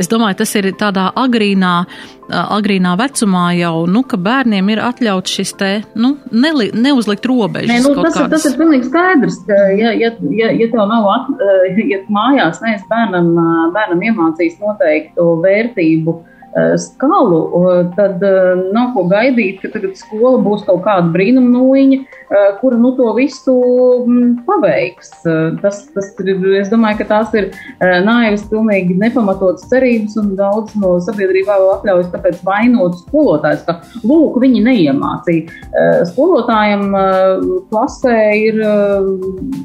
es 0.00 0.08
domāju, 0.12 0.38
tas 0.40 0.54
ir 0.56 0.70
tādā 0.80 1.10
agrīnā, 1.18 1.74
uh, 1.84 2.38
agrīnā 2.56 2.94
vecumā 3.02 3.44
jau, 3.58 3.74
nu, 3.90 4.04
ka 4.08 4.20
bērniem 4.22 4.72
ir 4.72 4.84
atļauts 4.86 5.36
šis 5.36 5.54
te, 5.60 5.72
nu, 5.98 6.14
neli, 6.32 6.70
neuzlikt 6.72 7.28
robežas. 7.28 7.68
Nē, 7.74 7.82
nu, 7.84 7.94
tas, 8.00 8.16
ir, 8.22 8.32
tas 8.32 8.48
ir 8.48 8.58
pilnīgi 8.62 8.88
skaidrs, 8.88 9.40
ka, 9.48 9.62
ja, 9.76 9.92
ja, 9.98 10.14
ja, 10.38 10.52
ja 10.56 10.72
tev 10.72 10.86
nav, 10.88 11.10
at, 11.18 11.32
uh, 11.36 11.86
ja 11.90 12.00
mājās 12.08 12.64
neesi 12.64 12.88
bērnam, 12.88 13.32
uh, 13.36 13.64
bērnam 13.76 14.06
iemācījis 14.08 14.60
noteiktu 14.62 15.34
vērtību, 15.44 16.20
Eh, 16.22 16.31
skalu, 16.78 17.40
tad 17.96 18.22
eh, 18.22 18.40
nav 18.74 18.92
ko 18.96 19.06
gaidīt, 19.08 19.62
ka 19.62 19.70
tagad 19.72 19.96
skola 19.96 20.40
būs 20.44 20.66
kaut 20.66 20.82
kāda 20.84 21.08
brīnumnūjiņa, 21.14 21.98
eh, 22.02 22.48
kura 22.60 22.76
nu 22.80 22.92
to 22.98 23.08
visu 23.16 23.54
mm, 24.04 24.42
paveiks. 24.48 25.12
Tas, 25.62 25.82
tas 25.94 26.10
ir, 26.20 26.34
es 26.60 26.70
domāju, 26.72 27.00
ka 27.00 27.08
tās 27.12 27.32
ir 27.38 27.50
naivas, 28.04 28.44
pilnīgi 28.50 28.98
nepamatotas 29.00 29.68
cerības, 29.70 30.16
un 30.20 30.34
daudz 30.38 30.76
no 30.80 30.94
sabiedrībā 31.04 31.56
vēl 31.56 31.72
atļaujas 31.78 32.12
tāpēc 32.12 32.44
vainot 32.46 33.00
skolotājus, 33.06 33.64
ka 33.68 33.78
lūk, 34.04 34.38
viņi 34.42 34.64
neiemācīja. 34.66 35.58
Skolotājiem 36.12 36.88
klasē 37.70 38.16
ir 38.42 38.62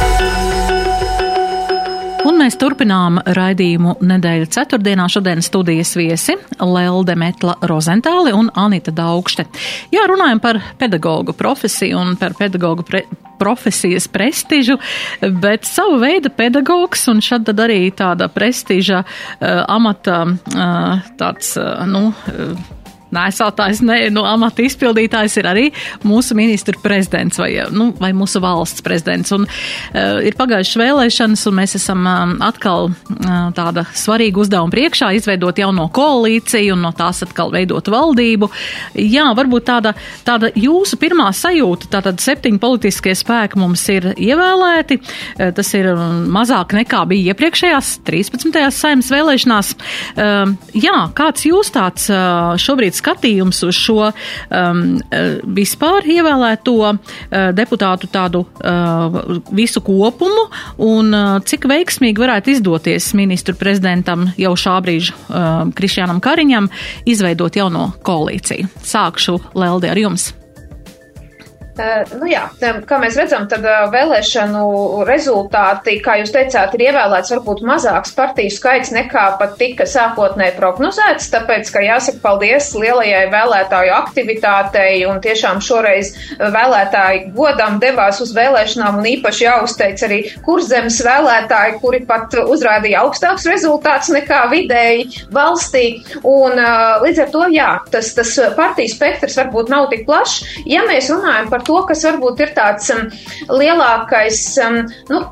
Un 2.21 2.37
mēs 2.37 2.59
turpinām 2.61 3.17
raidījumu 3.33 3.95
nedēļa 4.05 4.49
ceturtdienā. 4.53 5.07
Šodien 5.09 5.41
studijas 5.45 5.95
viesi 5.97 6.35
Lelde 6.61 7.15
Metla 7.17 7.55
Rozentāli 7.65 8.35
un 8.37 8.51
Anita 8.61 8.93
Daugšte. 8.93 9.47
Jā, 9.95 10.05
runājam 10.11 10.43
par 10.43 10.61
pedagoģu 10.81 11.35
profesiju 11.39 12.01
un 12.01 12.19
par 12.21 12.37
pedagoģu 12.37 12.85
pre 12.89 13.05
profesijas 13.41 14.05
prestižu, 14.13 14.77
bet 15.41 15.65
savu 15.65 15.97
veidu 16.03 16.29
pedagogs 16.37 17.07
un 17.09 17.23
šad 17.25 17.47
tad 17.49 17.63
arī 17.65 17.87
tāda 17.97 18.29
prestiža 18.29 19.01
uh, 19.01 19.63
amata 19.65 20.19
uh, 20.29 21.09
tāds, 21.17 21.55
uh, 21.57 21.87
nu, 21.89 22.11
uh, 22.13 22.80
Nēsātājs, 23.15 23.83
ne, 23.83 23.99
nu, 24.15 24.23
amata 24.27 24.63
izpildītājs 24.63 25.37
ir 25.41 25.49
arī 25.51 25.65
mūsu 26.07 26.37
ministra 26.39 26.79
prezidents 26.83 27.41
vai, 27.41 27.51
nu, 27.75 27.91
vai 27.99 28.13
mūsu 28.17 28.43
valsts 28.43 28.85
prezidents. 28.87 29.33
Un, 29.35 29.47
uh, 29.47 30.21
ir 30.27 30.37
pagājušas 30.39 30.79
vēlēšanas, 30.79 31.43
un 31.51 31.59
mēs 31.59 31.75
esam 31.81 32.07
um, 32.07 32.37
atkal 32.47 32.91
uh, 32.93 33.31
tāda 33.57 33.85
svarīga 33.97 34.45
uzdevuma 34.45 34.75
priekšā 34.75 35.11
izveidot 35.19 35.59
jauno 35.59 35.89
koalīciju 35.95 36.77
un 36.77 36.87
no 36.87 36.93
tās 36.97 37.25
atkal 37.27 37.51
veidot 37.55 37.91
valdību. 37.91 38.51
Jā, 38.95 39.27
varbūt 39.39 39.67
tāda, 39.73 39.95
tāda 40.27 40.53
jūsu 40.55 41.01
pirmā 41.01 41.33
sajūta, 41.35 41.91
tātad 41.97 42.23
septiņi 42.23 42.63
politiskie 42.63 43.17
spēki 43.19 43.59
mums 43.61 43.83
ir 43.91 44.13
ievēlēti. 44.15 45.01
Uh, 45.01 45.51
tas 45.57 45.75
ir 45.75 45.91
mazāk 46.31 46.77
nekā 46.79 47.03
bija 47.11 47.35
iepriekšējās 47.35 47.93
13. 48.07 48.63
saimnes 48.79 49.11
vēlēšanās. 49.11 49.75
Uh, 50.15 50.55
jā, 50.79 50.97
kāds 51.19 51.49
jūs 51.51 51.75
tāds 51.75 52.07
uh, 52.13 52.55
šobrīd 52.61 53.00
skatījums 53.01 53.63
uz 53.67 53.77
šo 53.77 54.11
um, 54.11 54.83
eh, 55.11 55.39
vispār 55.45 56.07
ievēlēto 56.17 56.77
uh, 56.87 57.21
deputātu 57.57 58.11
tādu 58.13 58.45
uh, 58.45 59.21
visu 59.57 59.83
kopumu 59.85 60.47
un 60.87 61.15
uh, 61.15 61.39
cik 61.45 61.69
veiksmīgi 61.71 62.21
varētu 62.21 62.55
izdoties 62.57 63.13
ministru 63.19 63.57
prezidentam 63.59 64.29
jau 64.41 64.55
šā 64.59 64.77
brīža 64.85 65.17
uh, 65.17 65.49
Krišjānam 65.77 66.23
Kariņam 66.25 66.71
izveidot 67.11 67.57
jauno 67.57 67.91
koalīciju. 68.07 68.71
Sākšu 68.85 69.41
Lelde 69.59 69.91
ar 69.91 69.99
jums. 70.01 70.31
Nu 72.21 72.29
jā, 72.29 72.43
kā 72.61 72.99
mēs 73.01 73.17
redzam, 73.19 73.47
tad 73.51 73.65
vēlēšanu 73.93 75.05
rezultāti, 75.09 75.97
kā 76.05 76.19
jūs 76.21 76.33
teicāt, 76.35 76.75
ir 76.77 76.87
ievēlēts 76.89 77.33
varbūt 77.35 77.63
mazāks 77.67 78.15
partiju 78.17 78.53
skaits 78.55 78.93
nekā 78.95 79.25
pat 79.41 79.55
tika 79.61 79.87
sākotnēji 79.89 80.57
prognozēts, 80.59 81.31
tāpēc, 81.33 81.71
ka 81.73 81.83
jāsaka 81.85 82.23
paldies 82.25 82.71
lielajai 82.77 83.27
vēlētāju 83.33 83.95
aktivitātei 83.97 85.05
un 85.09 85.21
tiešām 85.25 85.63
šoreiz 85.65 86.13
vēlētāji 86.41 87.31
godam 87.37 87.79
devās 87.83 88.21
uz 88.25 88.35
vēlēšanām 88.37 89.01
un 89.01 89.09
īpaši 89.15 89.47
jāuzteic 89.47 90.05
arī 90.09 90.21
kurzemes 90.47 91.01
vēlētāji, 91.07 91.79
kuri 91.83 92.03
pat 92.09 92.35
uzrādīja 92.41 93.05
augstāks 93.05 93.47
rezultāts 93.51 94.11
nekā 94.13 94.43
vidēji 94.53 95.25
valstī. 95.33 95.85
Un 96.27 96.59
līdz 97.05 97.25
ar 97.25 97.33
to, 97.35 97.47
jā, 97.55 97.71
tas, 97.93 98.13
tas 98.17 98.35
partiju 98.57 98.93
spektrs 98.93 99.39
varbūt 99.41 99.73
nav 99.73 99.89
tik 99.93 100.07
plašs. 100.09 100.41
Ja 100.69 100.85
mēs 100.89 101.11
runājam 101.13 101.51
par 101.53 101.65
to, 101.67 101.70
kas 101.89 102.05
varbūt 102.09 102.45
ir 102.45 102.55
tāds 102.57 102.91
um, 102.95 103.07
lielākais, 103.51 104.41
um, 104.67 104.81
nu, 105.11 105.25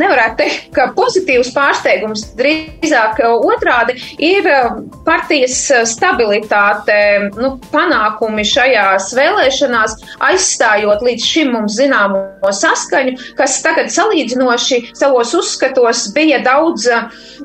nevarētu 0.00 0.38
teikt, 0.40 0.68
ka 0.76 0.88
pozitīvs 0.96 1.52
pārsteigums, 1.56 2.24
drīzāk 2.38 3.20
uh, 3.24 3.36
otrādi, 3.48 3.96
ir 4.22 4.46
uh, 4.50 4.78
partijas 5.06 5.58
uh, 5.72 5.84
stabilitāte, 5.88 6.96
nu, 7.36 7.54
panākumi 7.72 8.44
šajās 8.46 9.12
vēlēšanās, 9.16 9.96
aizstājot 10.30 11.04
līdz 11.06 11.26
šim 11.26 11.52
mums 11.56 11.78
zināmo 11.78 12.52
saskaņu, 12.52 13.16
kas 13.38 13.58
tagad 13.64 13.90
salīdzinoši 13.94 14.82
savos 14.96 15.32
uzskatos 15.36 16.06
bija 16.14 16.38
daudz 16.44 16.86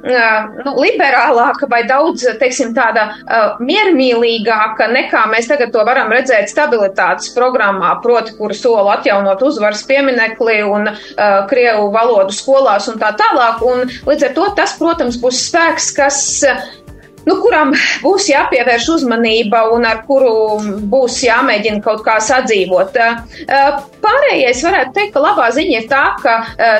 nu, 0.01 0.71
liberālāka 0.77 1.67
vai 1.69 1.81
daudz, 1.89 2.23
teiksim, 2.39 2.71
tāda 2.75 3.07
miermīlīgāka 3.61 4.87
nekā 4.91 5.23
mēs 5.31 5.49
tagad 5.49 5.73
to 5.73 5.83
varam 5.87 6.11
redzēt 6.13 6.49
stabilitātes 6.51 7.31
programmā, 7.35 7.93
proti, 8.03 8.35
kuru 8.37 8.57
sola 8.57 8.97
atjaunot 8.97 9.41
uzvaras 9.45 9.83
pieminekli 9.89 10.61
un 10.67 10.89
Krievu 11.49 11.89
valodu 11.93 12.35
skolās 12.41 12.89
un 12.91 12.99
tā 13.01 13.13
tālāk. 13.19 13.63
Un 13.65 13.87
līdz 14.09 14.29
ar 14.29 14.37
to 14.37 14.51
tas, 14.57 14.75
protams, 14.81 15.21
būs 15.21 15.45
spēks, 15.47 15.91
kas 15.97 16.21
nu, 17.27 17.35
kuram 17.41 17.73
būs 18.01 18.27
jāpievērš 18.31 18.87
uzmanība 18.95 19.63
un 19.75 19.85
ar 19.87 20.03
kuru 20.07 20.33
būs 20.91 21.19
jāmēģina 21.25 21.83
kaut 21.85 22.03
kā 22.05 22.17
sadzīvot. 22.23 22.97
Pārējais 24.01 24.63
varētu 24.65 24.95
teikt, 24.97 25.13
ka 25.15 25.23
labā 25.23 25.49
ziņa 25.55 25.77
ir 25.77 25.87
tā, 25.91 26.03
ka 26.23 26.35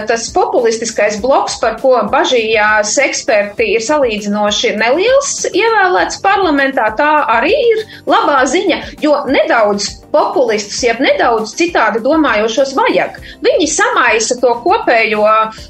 tas 0.09 0.27
populistiskais 0.35 1.19
bloks, 1.23 1.59
par 1.61 1.77
ko 1.81 1.93
bažījās 2.11 2.97
eksperti, 3.05 3.73
ir 3.77 3.85
salīdzinoši 3.85 4.75
neliels 4.81 5.33
ievēlēts 5.51 6.21
parlamentā. 6.25 6.89
Tā 6.97 7.11
arī 7.37 7.53
ir 7.53 7.85
labā 8.09 8.41
ziņa, 8.49 8.81
jo 9.03 9.19
nedaudz 9.29 10.00
populistus, 10.11 10.79
jeb 10.83 11.01
nedaudz 11.03 11.55
citādi 11.57 12.01
domājošos 12.03 12.73
vajag. 12.77 13.17
Viņi 13.45 13.67
samaisa 13.71 14.37
to 14.41 14.53
kopējo, 14.63 15.25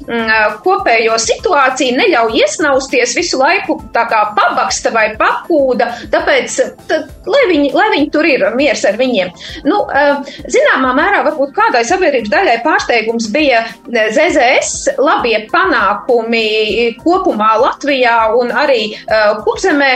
mm, 0.06 0.58
kopējo 0.64 1.18
situāciju, 1.22 1.96
neļauj 2.00 2.38
iesnausties 2.42 3.16
visu 3.18 3.40
laiku 3.40 3.78
tā 3.94 4.04
kā 4.10 4.22
pabaksta 4.36 4.92
vai 4.94 5.08
pakūda, 5.18 5.88
tāpēc, 6.12 6.58
tad, 6.90 7.10
lai, 7.26 7.42
viņi, 7.50 7.72
lai 7.76 7.88
viņi 7.96 8.10
tur 8.14 8.28
ir 8.28 8.46
miers 8.56 8.84
ar 8.88 8.98
viņiem. 9.00 9.32
Nu, 9.68 9.82
zināmā 10.50 10.94
mērā 10.98 11.22
varbūt 11.28 11.54
kādai 11.56 11.84
sabiedrības 11.88 12.32
daļai 12.32 12.58
pārsteigums 12.66 13.30
bija 13.34 13.64
ZZS 13.88 14.98
labie 14.98 15.44
panākumi 15.52 16.96
kopumā 17.02 17.54
Latvijā 17.62 18.18
un 18.38 18.52
arī 18.64 18.82
Kurzemē 19.44 19.92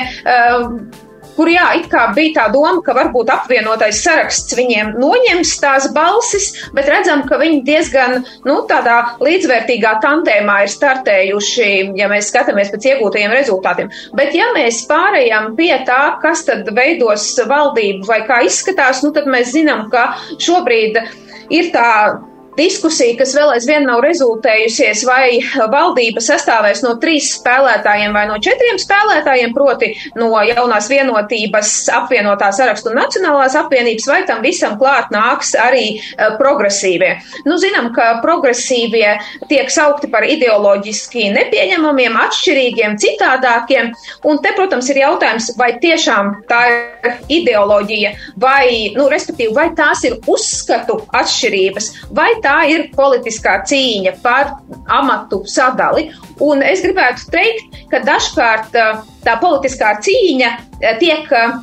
kur 1.36 1.50
jā, 1.50 1.66
it 1.78 1.88
kā 1.92 2.06
bija 2.16 2.34
tā 2.40 2.46
doma, 2.54 2.80
ka 2.84 2.94
varbūt 2.96 3.30
apvienotais 3.32 4.00
saraksts 4.04 4.56
viņiem 4.56 4.94
noņems 5.00 5.54
tās 5.62 5.88
balsis, 5.96 6.48
bet 6.76 6.88
redzam, 6.90 7.24
ka 7.28 7.38
viņi 7.40 7.62
diezgan, 7.66 8.18
nu, 8.48 8.58
tādā 8.70 8.98
līdzvērtīgā 9.22 9.96
tantēmā 10.04 10.62
ir 10.64 10.72
startējuši, 10.72 11.70
ja 12.00 12.10
mēs 12.12 12.30
skatāmies 12.32 12.72
pēc 12.74 12.90
iegūtajiem 12.92 13.34
rezultātiem. 13.36 13.92
Bet 14.16 14.36
ja 14.36 14.50
mēs 14.56 14.84
pārējām 14.90 15.52
pie 15.58 15.72
tā, 15.88 16.16
kas 16.22 16.46
tad 16.48 16.68
veidos 16.76 17.28
valdību 17.48 18.08
vai 18.08 18.22
kā 18.28 18.42
izskatās, 18.46 19.04
nu, 19.04 19.12
tad 19.16 19.28
mēs 19.30 19.52
zinām, 19.54 19.86
ka 19.92 20.08
šobrīd 20.42 20.98
ir 21.54 21.70
tā 21.74 21.90
diskusija, 22.56 23.16
kas 23.20 23.34
vēl 23.36 23.52
aizvien 23.54 23.86
nav 23.88 24.02
rezultējusies, 24.04 25.04
vai 25.08 25.38
valdība 25.72 26.22
sastāvēs 26.24 26.82
no 26.84 26.94
trīs 27.02 27.32
spēlētājiem 27.36 28.14
vai 28.16 28.26
no 28.30 28.38
četriem 28.42 28.78
spēlētājiem, 28.80 29.54
proti 29.56 29.92
no 30.18 30.30
jaunās 30.46 30.88
vienotības, 30.90 31.72
apvienotā 31.96 32.50
sarakstu 32.56 32.92
un 32.92 33.00
nacionālās 33.00 33.56
apvienības, 33.58 34.08
vai 34.10 34.20
tam 34.28 34.42
visam 34.44 34.76
klāt 34.80 35.12
nāks 35.14 35.54
arī 35.60 35.96
uh, 35.96 36.36
progresīvie. 36.40 37.12
Nu, 37.48 37.58
zinām, 37.60 37.92
ka 37.96 38.20
progresīvie 38.24 39.16
tiek 39.50 39.70
saukti 39.72 40.10
par 40.12 40.26
ideoloģiski 40.28 41.28
nepieņemamiem, 41.36 42.16
atšķirīgiem, 42.26 42.96
citādākiem, 43.02 43.92
un 44.28 44.40
te, 44.44 44.52
protams, 44.56 44.90
ir 44.92 45.02
jautājums, 45.02 45.52
vai 45.60 45.72
tiešām 45.82 46.32
tā 46.50 46.62
ir 46.72 47.16
ideoloģija, 47.40 48.12
vai, 48.40 48.92
nu, 48.96 49.08
respektīvi, 49.12 49.54
vai 49.56 49.68
tās 49.76 50.04
ir 50.08 50.18
uzskatu 50.30 51.00
atšķirības, 51.16 51.92
vai 52.16 52.30
tā 52.46 52.56
ir 52.70 52.88
politiskā 52.94 53.58
cīņa 53.66 54.16
par 54.22 54.56
amatu 54.98 55.42
sadali. 55.50 56.08
Un 56.46 56.62
es 56.62 56.84
gribētu 56.84 57.30
teikt, 57.32 57.80
ka 57.90 58.02
dažkārt 58.06 58.76
uh, 58.78 59.00
tā 59.26 59.36
politiskā 59.42 59.96
cīņa 60.04 60.52
uh, 60.52 60.92
tiek 61.00 61.32
uh, 61.32 61.56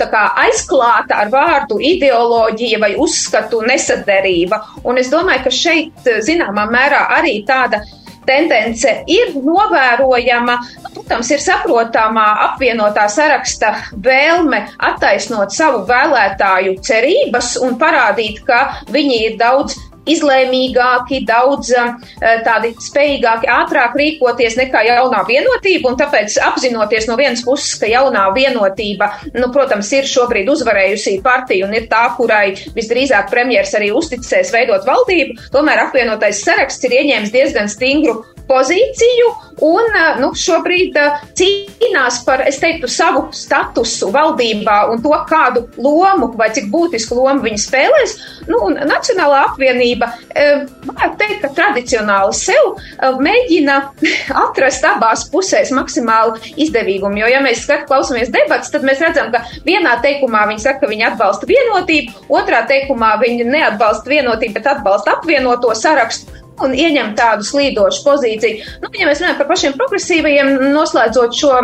kā, 0.00 0.24
aizklāta 0.44 1.20
ar 1.22 1.30
vārdu 1.32 1.78
ideoloģija 1.80 2.80
vai 2.82 2.92
uzskatu 3.00 3.62
nesaderība. 3.66 4.60
Un 4.84 5.00
es 5.00 5.10
domāju, 5.12 5.46
ka 5.46 5.54
šeit 5.54 6.12
zināmā 6.26 6.66
mērā 6.70 7.06
arī 7.18 7.40
tāda 7.48 7.82
tendence 8.26 8.92
ir 9.10 9.34
novērojama. 9.40 10.56
Protams, 10.94 11.30
ir 11.32 11.42
saprotama 11.42 12.26
apvienotā 12.50 13.06
saraksta 13.10 13.74
vēlme 14.04 14.62
attaisnot 14.90 15.54
savu 15.54 15.84
vēlētāju 15.88 16.78
cerības 16.86 17.54
un 17.64 17.78
parādīt, 17.80 18.42
ka 18.46 18.82
viņi 18.92 19.22
ir 19.28 19.38
daudz 19.40 19.78
izlēmīgāki, 20.08 21.22
daudz 21.28 21.72
eh, 21.76 22.40
tādi 22.46 22.72
spējīgāki, 22.80 23.48
ātrāk 23.50 23.96
rīkoties 24.00 24.56
nekā 24.60 24.84
jaunā 24.88 25.22
vienotība, 25.28 25.92
un 25.92 25.98
tāpēc 26.00 26.38
apzinoties 26.50 27.08
no 27.10 27.18
vienas 27.20 27.44
puses, 27.46 27.74
ka 27.80 27.90
jaunā 27.90 28.26
vienotība, 28.36 29.10
nu, 29.36 29.50
protams, 29.54 29.90
ir 29.96 30.08
šobrīd 30.08 30.50
uzvarējusī 30.52 31.18
partija 31.24 31.68
un 31.68 31.76
ir 31.76 31.88
tā, 31.90 32.06
kurai 32.16 32.54
visdrīzāk 32.76 33.30
premjers 33.32 33.74
arī 33.78 33.92
uzticēs 33.96 34.52
veidot 34.54 34.86
valdību, 34.88 35.50
tomēr 35.54 35.86
apvienotais 35.86 36.44
saraksts 36.46 36.88
ir 36.88 37.00
ieņēmis 37.00 37.34
diezgan 37.34 37.70
stingru 37.70 38.20
pozīciju 38.50 39.30
un 39.64 39.96
nu, 40.20 40.30
šobrīd 40.36 40.96
cīnās 41.36 42.20
par, 42.26 42.42
es 42.48 42.58
teiktu, 42.62 42.88
savu 42.90 43.26
statusu 43.36 44.10
valdībā 44.14 44.76
un 44.92 45.02
to, 45.04 45.12
kādu 45.28 45.66
lomu 45.80 46.30
vai 46.38 46.50
cik 46.54 46.70
būtisku 46.72 47.18
lomu 47.18 47.44
viņi 47.44 47.60
spēlēs. 47.60 48.16
Nu, 48.50 48.62
Nacionālā 48.72 49.44
apvienība, 49.50 50.10
varētu 50.32 51.20
teikt, 51.20 51.38
ka 51.44 51.52
tradicionāli 51.58 52.36
sev 52.36 52.72
mēģina 53.20 53.76
atrast 54.44 54.86
abās 54.88 55.26
pusēs 55.32 55.72
maksimālu 55.76 56.38
izdevīgumu. 56.60 57.20
Jo, 57.22 57.30
ja 57.34 57.44
mēs 57.44 57.64
skat, 57.66 57.86
klausamies 57.90 58.32
debats, 58.32 58.72
tad 58.72 58.86
mēs 58.86 59.02
redzam, 59.04 59.30
ka 59.34 59.44
vienā 59.66 59.98
teikumā 60.04 60.46
viņi 60.50 60.66
saka, 60.66 60.84
ka 60.84 60.90
viņi 60.90 61.08
atbalsta 61.12 61.48
vienotību, 61.50 62.28
otrā 62.40 62.64
teikumā 62.70 63.16
viņi 63.22 63.48
neatbalsta 63.50 64.10
vienotību, 64.10 64.56
bet 64.56 64.70
atbalsta 64.74 65.18
apvienoto 65.18 65.74
sarakstu 65.76 66.39
un 66.66 66.74
ieņem 66.76 67.14
tādu 67.18 67.46
slīdošu 67.46 68.04
pozīciju. 68.06 68.66
Nu, 68.82 68.90
ja 68.96 69.08
mēs 69.08 69.22
runājam 69.22 69.38
par 69.40 69.50
pašiem 69.52 69.78
progresīvajiem, 69.78 70.56
noslēdzot 70.74 71.38
šo 71.40 71.54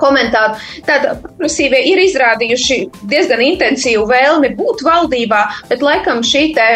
komentāru. 0.00 0.56
Tad 0.86 1.06
progresīvie 1.22 1.82
ir 1.90 2.02
izrādījuši 2.04 2.78
diezgan 3.10 3.42
intensīvu 3.44 4.06
vēlmi 4.10 4.52
būt 4.58 4.84
valdībā, 4.86 5.42
bet 5.70 5.84
laikam 5.84 6.22
šī 6.26 6.42
te 6.56 6.68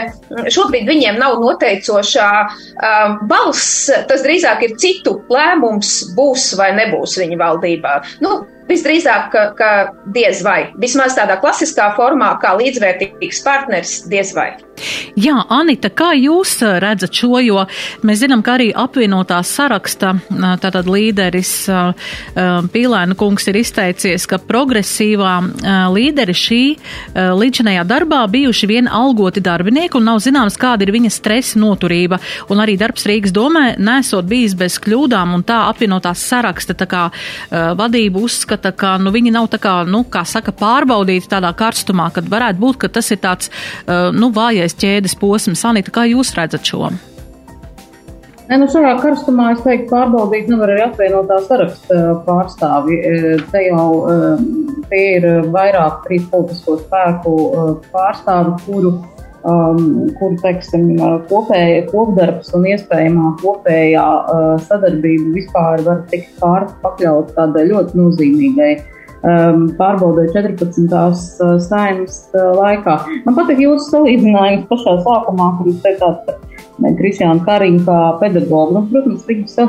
šobrīd 0.53 0.89
viņiem 0.89 1.21
nav 1.21 1.39
noteicošā 1.43 2.31
uh, 2.45 3.19
balss. 3.31 3.91
Tas 4.11 4.25
drīzāk 4.27 4.65
ir 4.67 4.79
citu 4.81 5.19
lēmums, 5.33 6.15
būs 6.17 6.53
vai 6.61 6.73
nebūs 6.79 7.19
viņa 7.21 7.45
valdībā. 7.45 8.01
Nu, 8.25 8.41
Visdrīzāk, 8.71 9.33
ka, 9.33 9.41
ka 9.59 9.71
diez 10.15 10.45
vai. 10.47 10.69
Vismaz 10.79 11.17
tādā 11.19 11.41
klasiskā 11.43 11.89
formā, 11.97 12.37
kā 12.39 12.53
līdzvērtīgs 12.61 13.43
partners, 13.43 13.97
diez 14.13 14.31
vai. 14.37 14.53
Jā, 15.21 15.37
Anita, 15.53 15.91
kā 15.91 16.13
jūs 16.19 16.57
redzat 16.83 17.15
šo, 17.17 17.41
jo 17.43 17.65
mēs 18.07 18.23
zinām, 18.23 18.43
ka 18.45 18.57
arī 18.59 18.71
apvienotā 18.77 19.41
saraksta 19.47 20.15
tātad 20.63 20.89
līderis 20.91 21.53
Pīlēna 22.75 23.17
kungs 23.19 23.49
ir 23.51 23.61
izteicies, 23.61 24.27
ka 24.31 24.41
progresīvā 24.43 25.35
līderi 25.95 26.37
šī 26.37 26.63
līdzinējā 27.15 27.85
darbā 27.89 28.23
bijuši 28.31 28.71
vien 28.71 28.91
algoti 28.91 29.43
darbinieki 29.45 29.99
un 29.99 30.09
nav 30.11 30.21
zināms, 30.25 30.59
kāda 30.61 30.87
ir 30.87 30.95
viņa 30.95 31.13
stresa 31.15 31.61
noturība. 31.61 32.21
Un 32.53 32.63
arī 32.63 32.77
darbs 32.81 33.07
Rīgas 33.09 33.35
domē 33.35 33.75
nesot 33.81 34.29
bijis 34.31 34.57
bez 34.59 34.79
kļūdām 34.83 35.35
un 35.37 35.45
tā 35.47 35.63
apvienotā 35.71 36.15
saraksta 36.17 36.77
tā 36.79 36.89
kā 36.91 37.05
vadība 37.51 38.23
uzskata, 38.25 38.73
ka 38.77 38.97
nu, 39.03 39.13
viņi 39.15 39.35
nav 39.35 39.51
tā 39.53 39.61
kā, 39.63 39.75
nu, 39.89 40.03
kā 40.11 40.25
saka, 40.29 40.55
pārbaudīti 40.57 41.31
tādā 41.31 41.53
karstumā, 41.57 42.11
kad 42.15 42.29
varētu 42.31 42.61
būt, 42.61 42.81
ka 42.85 42.93
tas 42.93 43.11
ir 43.13 43.21
tāds, 43.23 43.51
nu, 43.87 44.31
vājais 44.35 44.70
otrais 44.71 44.75
ķēdes 44.79 45.19
posms. 45.19 45.65
Anita, 45.65 45.91
kā 45.91 46.07
jūs 46.07 46.35
redzat 46.37 46.65
šo? 46.65 46.91
Ne, 48.51 48.59
nu 48.59 48.67
šajā 48.67 48.97
karstumā 48.99 49.53
es 49.55 49.63
teiktu, 49.63 49.91
pārbaudīt 49.93 50.49
nevar 50.51 50.73
arī 50.73 50.83
apvienotā 50.89 51.39
saraksta 51.47 52.17
pārstāvi. 52.27 52.99
E, 52.99 53.39
te 53.53 53.63
jau 53.69 54.07
e, 54.11 54.17
tie 54.91 55.05
ir 55.21 55.27
vairāk 55.55 56.03
trīs 56.07 56.27
politisko 56.33 56.81
spēku 56.81 57.35
pārstāvi, 57.93 58.57
kuru, 58.67 58.91
um, 59.47 60.11
kuru 60.19 60.41
teiksim, 60.43 60.97
kopēja 61.31 61.87
kopdarbs 61.93 62.51
un 62.59 62.67
iespējamā 62.73 63.37
kopējā 63.39 64.07
sadarbība 64.67 65.31
vispār 65.37 65.87
var 65.87 66.03
tikt 66.11 66.35
pār 66.43 66.67
pakļaut 66.83 67.31
tādai 67.39 67.69
ļoti 67.71 68.03
nozīmīgai 68.03 68.73
um, 68.81 69.00
pārbaudē 69.21 70.29
14. 70.33 70.87
Uh, 70.89 71.59
saimnes 71.61 72.23
uh, 72.33 72.53
laikā. 72.57 72.97
Man 73.27 73.37
patīk 73.37 73.61
jūsu 73.61 73.91
salīdzinājums 73.93 74.69
pašā 74.71 74.97
sākumā, 75.05 75.51
kur 75.59 75.69
jūs 75.69 75.83
teicāt 75.85 76.23
par 76.27 76.95
Kristiānu 76.97 77.45
Kariņu 77.45 77.83
kā 77.85 77.99
pedagogu. 78.23 78.79
Nu, 78.79 78.85
protams, 78.89 79.27
viņu, 79.29 79.47
sa, 79.53 79.67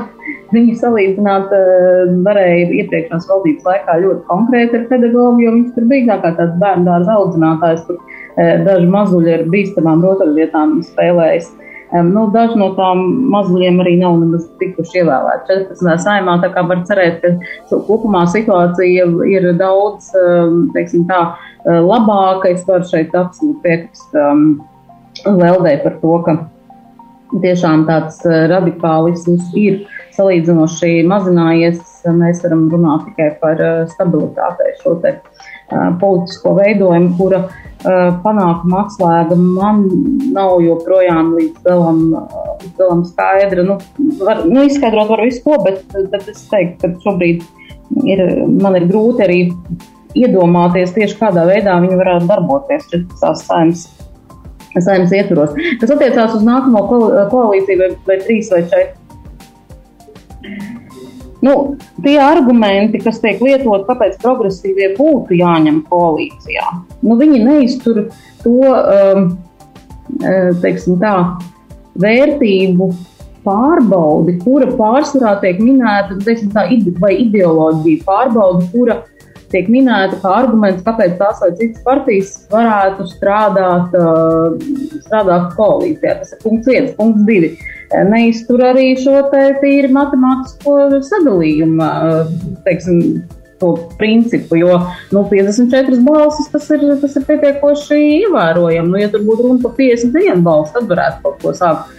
viņu 0.56 0.78
salīdzināt 0.80 1.52
uh, 1.58 2.14
varēja 2.28 2.70
iepriekšējās 2.80 3.28
valdības 3.32 3.68
laikā 3.68 3.98
ļoti 4.06 4.28
konkrēti 4.30 4.80
ar 4.80 4.86
pedagogu, 4.94 5.44
jo 5.44 5.56
viņš 5.58 5.74
tur 5.76 5.90
bija 5.92 6.20
kā 6.24 6.36
tāds 6.40 6.60
bērnu 6.62 6.88
dārza 6.88 7.18
audzinātājs, 7.20 7.84
kur 7.90 8.00
uh, 8.00 8.54
daži 8.68 8.88
mazuļi 8.96 9.36
ar 9.36 9.50
bīstamām 9.52 10.08
rotaļlietām 10.08 10.80
spēlējis. 10.94 11.52
Nu, 11.92 12.30
daži 12.32 12.56
no 12.56 12.70
tām 12.78 13.02
mazlietiem 13.34 13.82
arī 13.84 13.98
nav 14.00 14.16
nemaz 14.22 14.46
tikuši 14.62 15.02
ievēlēti 15.02 15.58
14. 15.76 15.90
saimā. 16.06 16.38
Tā 16.40 16.48
kā 16.54 16.64
var 16.70 16.86
cerēt, 16.88 17.26
ka 17.68 17.80
kopumā 17.88 18.22
situācija 18.32 19.10
ir 19.28 19.50
daudz 19.60 20.08
teiksim, 20.76 21.04
tā, 21.10 21.20
uh, 21.36 21.82
labāka. 21.84 22.54
Es 22.54 22.64
varu 22.68 22.88
šeit 22.88 23.12
absolūti 23.18 23.60
piekrist 23.66 24.16
um, 24.16 24.46
Leldei 25.28 25.76
par 25.84 26.00
to, 26.00 26.16
ka 26.24 26.38
tiešām 27.44 27.84
tāds 27.90 28.22
uh, 28.24 28.46
radikālisms 28.54 29.52
ir 29.60 29.84
salīdzinoši 30.16 31.02
mazinājies. 31.12 31.84
Mēs 32.08 32.40
varam 32.46 32.70
runāt 32.72 33.10
tikai 33.10 33.34
par 33.44 33.60
uh, 33.60 33.84
stabilitātei 33.92 34.78
šo 34.80 34.96
te 35.04 35.18
politisko 36.02 36.56
veidojumu, 36.58 37.14
kura 37.20 37.44
panākuma 38.22 38.84
atslēga 38.86 39.38
man 39.40 39.86
nav 40.36 40.60
joprojām 40.62 41.32
līdz 41.38 41.64
galam, 41.66 42.04
līdz 42.62 42.76
galam 42.78 43.02
skaidra. 43.08 43.66
Nu, 43.66 43.78
var, 44.22 44.44
nu, 44.46 44.66
izskaidrot 44.68 45.10
var 45.10 45.24
visu 45.26 45.42
ko, 45.46 45.58
bet, 45.66 45.82
bet 46.12 46.30
es 46.30 46.44
teiktu, 46.52 46.92
ka 46.92 47.08
šobrīd 47.08 47.42
ir, 48.06 48.24
man 48.62 48.78
ir 48.78 48.86
grūti 48.92 49.26
arī 49.26 49.40
iedomāties 50.18 50.94
tieši 50.96 51.18
kādā 51.20 51.48
veidā 51.50 51.80
viņi 51.82 51.98
varētu 52.00 52.30
darboties 52.30 52.88
tās 52.92 53.46
saimnes. 53.48 53.88
Saimnes 54.72 55.12
ietvaros. 55.12 55.58
Tas 55.82 55.92
attiecās 55.92 56.38
uz 56.38 56.46
nākamo 56.48 56.86
koalīciju 57.34 57.80
vai, 57.82 57.90
vai 58.08 58.16
trīs 58.22 58.52
vai 58.54 58.62
četri 58.70 59.01
Nu, 61.42 61.54
tie 62.06 62.18
argumenti, 62.22 63.02
kas 63.02 63.18
tiek 63.22 63.42
lietot, 63.42 63.88
kāpēc 63.88 64.20
progresīvie 64.22 64.92
būtu 64.98 65.40
jāņem 65.40 65.80
koalīcijā, 65.90 66.68
nu, 67.02 67.18
viņi 67.18 67.40
neiztur 67.48 68.04
to 68.44 68.60
um, 68.70 69.32
eh, 70.22 70.52
teiksim, 70.62 71.00
tā, 71.02 71.16
vērtību 72.02 72.92
pārbaudi, 73.46 74.38
kura 74.44 74.70
pārsvarā 74.78 75.40
tiek 75.42 75.58
minēta, 75.64 76.20
teiksim, 76.22 76.52
tā, 76.54 76.68
vai 77.02 77.16
ideoloģija 77.24 78.06
pārbaudi, 78.06 78.70
kura 78.76 79.02
tiek 79.52 79.68
minēta 79.72 80.20
kā 80.22 80.32
arguments, 80.42 80.86
kāpēc 80.86 81.18
tās 81.20 81.42
vai 81.44 81.52
citas 81.60 81.84
partijas 81.86 82.32
varētu 82.52 83.08
strādāt, 83.12 83.94
strādāt 85.06 85.52
koalīcijā. 85.58 86.16
Tas 86.22 86.34
ir 86.36 86.42
punkts 86.46 86.72
viens, 86.72 86.96
punkts 86.98 87.28
divi 87.28 87.54
neiztur 88.08 88.64
arī 88.72 88.94
šo 89.00 89.20
tīri 89.32 89.92
matemātisko 89.92 91.04
sadalījumu, 91.08 91.92
teiksim, 92.66 93.22
to 93.62 93.76
principu, 94.00 94.58
jo 94.58 94.80
nu, 95.14 95.22
54 95.30 96.00
balsis 96.02 96.48
tas 96.50 96.66
ir, 96.74 96.86
tas 97.04 97.18
ir 97.20 97.28
pietiekoši 97.28 98.00
ievērojami. 98.24 98.90
Nu, 98.90 98.98
ja 98.98 99.12
tur 99.14 99.22
būtu 99.28 99.46
runa 99.46 99.62
par 99.62 99.76
51 99.78 100.42
balsu, 100.48 100.74
tad 100.80 100.90
varētu 100.90 101.22
kaut 101.28 101.44
ko 101.44 101.54
sākt, 101.60 101.92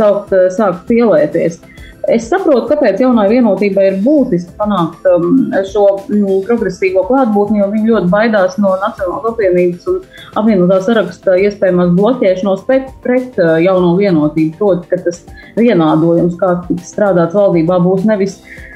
sākt, 0.00 0.34
sākt 0.56 0.88
pielēties. 0.90 1.60
Uh, 1.62 1.77
Es 2.08 2.28
saprotu, 2.30 2.66
kāpēc 2.70 3.02
jaunai 3.02 3.26
vienotībai 3.30 3.84
ir 3.90 3.98
būtiski 4.04 4.54
panākt 4.58 5.04
um, 5.10 5.50
šo 5.68 5.84
mm, 6.06 6.38
progresīvo 6.48 7.02
klātbūtni, 7.08 7.60
jo 7.60 7.68
viņi 7.72 7.92
ļoti 7.92 8.12
baidās 8.12 8.56
no 8.62 8.72
Nacionālās 8.80 9.28
apvienības 9.32 9.90
un 9.92 9.98
apvienotā 10.40 10.80
saraksta 10.86 11.36
iespējamās 11.44 11.92
bloķēšanos 11.98 12.64
pret, 12.68 12.88
pret 13.04 13.36
uh, 13.42 13.56
jauno 13.60 13.92
vienotību. 14.00 14.56
Proti, 14.58 14.88
ka 14.92 15.02
tas 15.04 15.20
vienādojums, 15.58 16.38
kā 16.40 16.54
tiks 16.68 16.94
strādāts 16.94 17.36
valdībā, 17.36 17.76
būs 17.84 18.08
nevis 18.08 18.38
uh, 18.40 18.67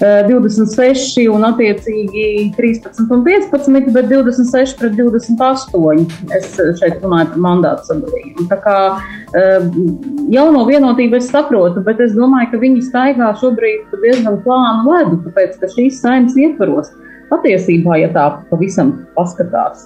26 0.00 1.24
un 1.32 1.46
attiecīgi 1.48 2.26
13 2.56 3.10
un 3.14 3.24
15, 3.26 3.90
bet 3.94 4.06
26 4.12 4.76
pret 4.78 4.94
28. 4.98 6.06
Es 6.38 6.54
šeit 6.78 7.02
runāju 7.02 7.32
par 7.32 7.42
mandātu 7.48 7.88
sadalījumu. 7.90 8.46
Tā 8.52 8.60
kā 8.62 8.76
jauno 10.34 10.64
vienotību 10.68 11.18
es 11.18 11.32
saprotu, 11.32 11.82
bet 11.86 12.00
es 12.04 12.14
domāju, 12.14 12.52
ka 12.52 12.62
viņi 12.62 12.86
staigā 12.86 13.32
šobrīd 13.42 13.98
diezgan 14.04 14.40
plānu 14.46 14.94
ledu, 14.94 15.20
tāpēc 15.26 15.58
ka 15.58 15.70
šīs 15.74 16.02
saimnes 16.04 16.38
ietvaros. 16.38 16.94
Patiesībā, 17.28 17.98
ja 18.00 18.08
tā 18.14 18.22
pavisam 18.48 18.94
paskatās 19.12 19.82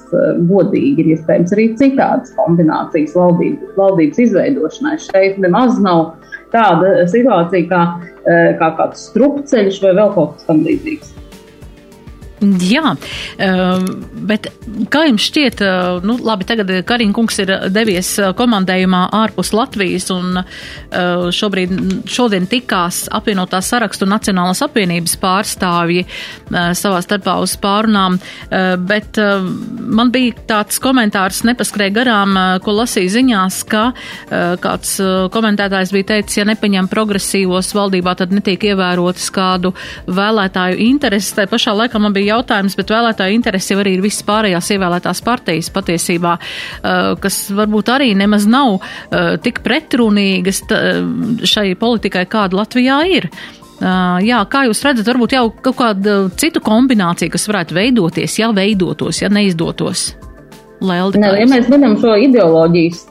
godīgi, 0.46 1.02
ir 1.02 1.08
iespējams 1.16 1.54
arī 1.56 1.64
citādas 1.80 2.30
kombinācijas 2.36 3.16
valdības, 3.18 3.72
valdības 3.74 4.20
izveidošanai. 4.28 5.00
Šeit 5.08 5.40
nemaz 5.42 5.80
nav 5.82 6.12
tāda 6.52 7.06
situācija 7.10 7.68
kā, 7.70 7.82
eh, 8.26 8.52
kā 8.60 8.70
kāds 8.78 9.08
strupceļš 9.10 9.82
vai 9.84 9.96
vēl 10.00 10.14
kaut 10.14 10.36
kas 10.36 10.48
tam 10.48 10.64
līdzīgs. 10.66 11.21
Jā, 12.42 12.96
ehm, 13.38 13.84
bet 14.26 14.48
kā 14.90 15.04
jums 15.06 15.22
šķiet, 15.28 15.60
eh, 15.62 16.00
nu, 16.06 16.16
labi, 16.18 16.46
tagad 16.48 16.70
Karina 16.86 17.14
kungs 17.14 17.38
ir 17.38 17.52
devies 17.70 18.10
eh, 18.18 18.32
komandējumā 18.34 19.04
ārpus 19.14 19.52
Latvijas 19.54 20.08
un 20.10 20.40
eh, 20.40 21.30
šobrīd, 21.30 21.74
šodien 22.10 22.48
tikās 22.50 23.04
apvienotās 23.14 23.70
sarakstu 23.70 24.08
Nacionālās 24.10 24.62
apvienības 24.64 25.14
pārstāvji 25.22 26.04
savā 26.76 26.98
starpā 27.04 27.34
uz 27.42 27.54
pārunām, 27.60 28.18
bet 28.86 29.16
man 29.16 30.10
bija 30.12 30.34
tāds 30.48 30.78
komentārs 30.82 31.42
nepaskrēja 31.46 31.94
garām, 31.94 32.36
ko 32.64 32.74
lasīja 32.76 33.12
ziņās, 33.16 33.58
ka 33.70 33.82
kāds 34.62 34.94
komentētājs 35.32 35.92
bija 35.94 36.08
teicis, 36.12 36.38
ja 36.40 36.46
nepaņem 36.48 36.90
progresīvos 36.92 37.72
valdībā, 37.76 38.14
tad 38.18 38.34
netiek 38.36 38.66
ievērotas 38.72 39.30
kādu 39.34 39.72
vēlētāju 40.10 40.80
intereses. 40.88 41.32
Tā 41.36 41.46
pašā 41.50 41.74
laikā 41.78 42.02
man 42.02 42.16
bija 42.16 42.31
jautājums, 42.32 42.76
bet 42.78 42.92
vēlētāju 42.92 43.38
interesi 43.38 43.74
jau 43.74 43.80
arī 43.82 43.96
ir 43.96 44.04
visas 44.04 44.26
pārējās 44.28 44.72
ievēlētās 44.76 45.22
partijas 45.24 45.70
patiesībā, 45.74 46.36
uh, 46.38 47.00
kas 47.22 47.44
varbūt 47.54 47.92
arī 47.94 48.12
nemaz 48.18 48.48
nav 48.50 48.78
uh, 48.78 49.34
tik 49.42 49.62
pretrunīgas 49.64 50.64
šai 51.48 51.72
politikai, 51.78 52.26
kāda 52.30 52.62
Latvijā 52.62 53.02
ir. 53.10 53.28
Jā, 53.82 54.38
kā 54.46 54.60
jūs 54.68 54.82
redzat, 54.86 55.08
varbūt 55.10 55.32
jau 55.34 55.46
kaut 55.64 55.74
kāda 55.80 56.16
citu 56.38 56.60
kombinācija, 56.62 57.32
kas 57.32 57.48
varētu 57.50 57.74
veidoties, 57.74 58.36
ja 58.38 58.52
veidotos, 58.54 59.22
ja 59.24 59.30
neizdotos? 59.32 60.12
Leldi, 60.82 61.20
ne, 61.22 61.30
ja 61.38 61.46
mēs 61.50 61.68
zinām 61.70 61.96
šo 62.02 62.14
ideoloģijas, 62.24 63.04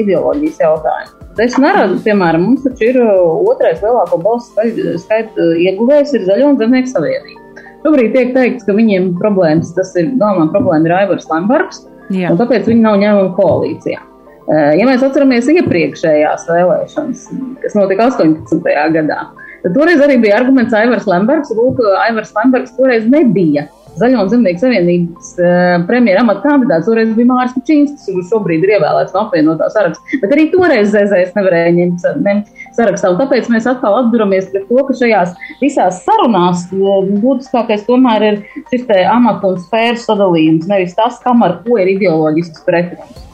ideoloģijas 0.00 0.60
jautājumu, 0.60 1.28
es 1.44 1.56
neredzu, 1.60 1.98
piemēram, 2.04 2.44
mums 2.50 2.64
taču 2.64 2.90
ir 2.90 3.00
otrais 3.04 3.80
lielāko 3.84 4.20
balsu 4.24 4.68
skaitu 5.00 5.50
ieguvējs 5.64 6.16
ir 6.16 6.28
Zaļo 6.28 6.52
un 6.52 6.60
Zemnieku 6.60 6.92
savienība. 6.92 7.45
Šobrīd 7.84 8.14
tiek 8.16 8.32
teikts, 8.34 8.66
ka 8.66 8.74
viņiem 8.76 9.12
problēmas, 9.20 9.74
tas 9.76 9.92
ir 10.00 10.12
galvenā 10.20 10.48
problēma 10.54 10.88
ir 10.88 10.94
Aivars 11.02 11.28
Lembergs, 11.30 11.84
Jā. 12.14 12.32
un 12.32 12.40
tāpēc 12.40 12.68
viņi 12.70 12.82
nav 12.82 13.00
ņēmumi 13.02 13.34
koalīcijā. 13.36 14.02
Ja 14.46 14.86
mēs 14.86 15.02
atceramies 15.02 15.48
iepriekšējās 15.50 16.44
vēlēšanas, 16.46 17.22
kas 17.64 17.72
notika 17.74 18.06
18. 18.12 18.60
gadā, 18.94 19.16
tad 19.64 19.74
toreiz 19.74 20.02
arī 20.04 20.20
bija 20.22 20.36
arguments 20.38 20.74
Aivars 20.78 21.08
Lembergs. 21.10 21.50
Lūk, 21.58 21.82
Aivars 22.04 22.30
Lembergs 22.36 22.76
toreiz 22.78 23.08
nebija 23.10 23.66
Zaļo 23.96 24.26
un 24.26 24.28
Zemnieku 24.28 24.60
savienības 24.60 25.30
uh, 25.40 25.84
premjera 25.88 26.20
amata 26.24 26.42
kandidāts 26.44 26.88
toreiz 26.88 27.14
bija 27.16 27.30
Māris 27.30 27.54
Kučīnskis, 27.56 28.10
kurš 28.12 28.28
šobrīd 28.32 28.66
ir 28.66 28.74
ievēlēts 28.76 29.14
no 29.16 29.22
apvienotā 29.24 29.70
saraksta. 29.72 30.20
Bet 30.20 30.34
arī 30.36 30.48
toreiz 30.52 30.92
ZZS 30.92 31.36
nevarēja 31.38 31.74
ņemt, 31.78 32.06
ņemt 32.26 32.64
sarakstā. 32.76 33.12
Un 33.14 33.20
tāpēc 33.22 33.48
mēs 33.52 33.68
atkal 33.72 33.96
atduramies 34.02 34.50
pret 34.52 34.68
to, 34.68 34.84
ka 34.88 34.98
šajās 35.00 35.32
visās 35.62 36.02
sarunās 36.04 36.66
būtiskākais 36.72 37.86
tomēr 37.88 38.28
ir 38.30 38.42
šis 38.72 38.84
amatu 39.08 39.54
un 39.54 39.62
sfēru 39.64 40.02
sadalījums, 40.04 40.68
nevis 40.68 40.96
tas, 40.98 41.22
kam 41.24 41.46
ar 41.46 41.62
ko 41.64 41.80
ir 41.80 41.96
ideoloģisks 41.96 42.68
pretruns. 42.68 43.25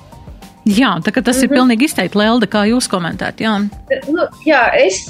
Jā, 0.64 0.92
tā, 1.02 1.10
tas 1.10 1.36
mm 1.36 1.40
-hmm. 1.40 1.44
ir 1.44 1.48
pilnīgi 1.48 1.84
izteikti, 1.84 2.18
Lelda, 2.18 2.46
kā 2.46 2.62
jūs 2.70 2.86
komentējat. 2.88 3.40
Jā. 3.40 3.58
Nu, 4.08 4.26
jā, 4.46 4.62
es 4.78 5.08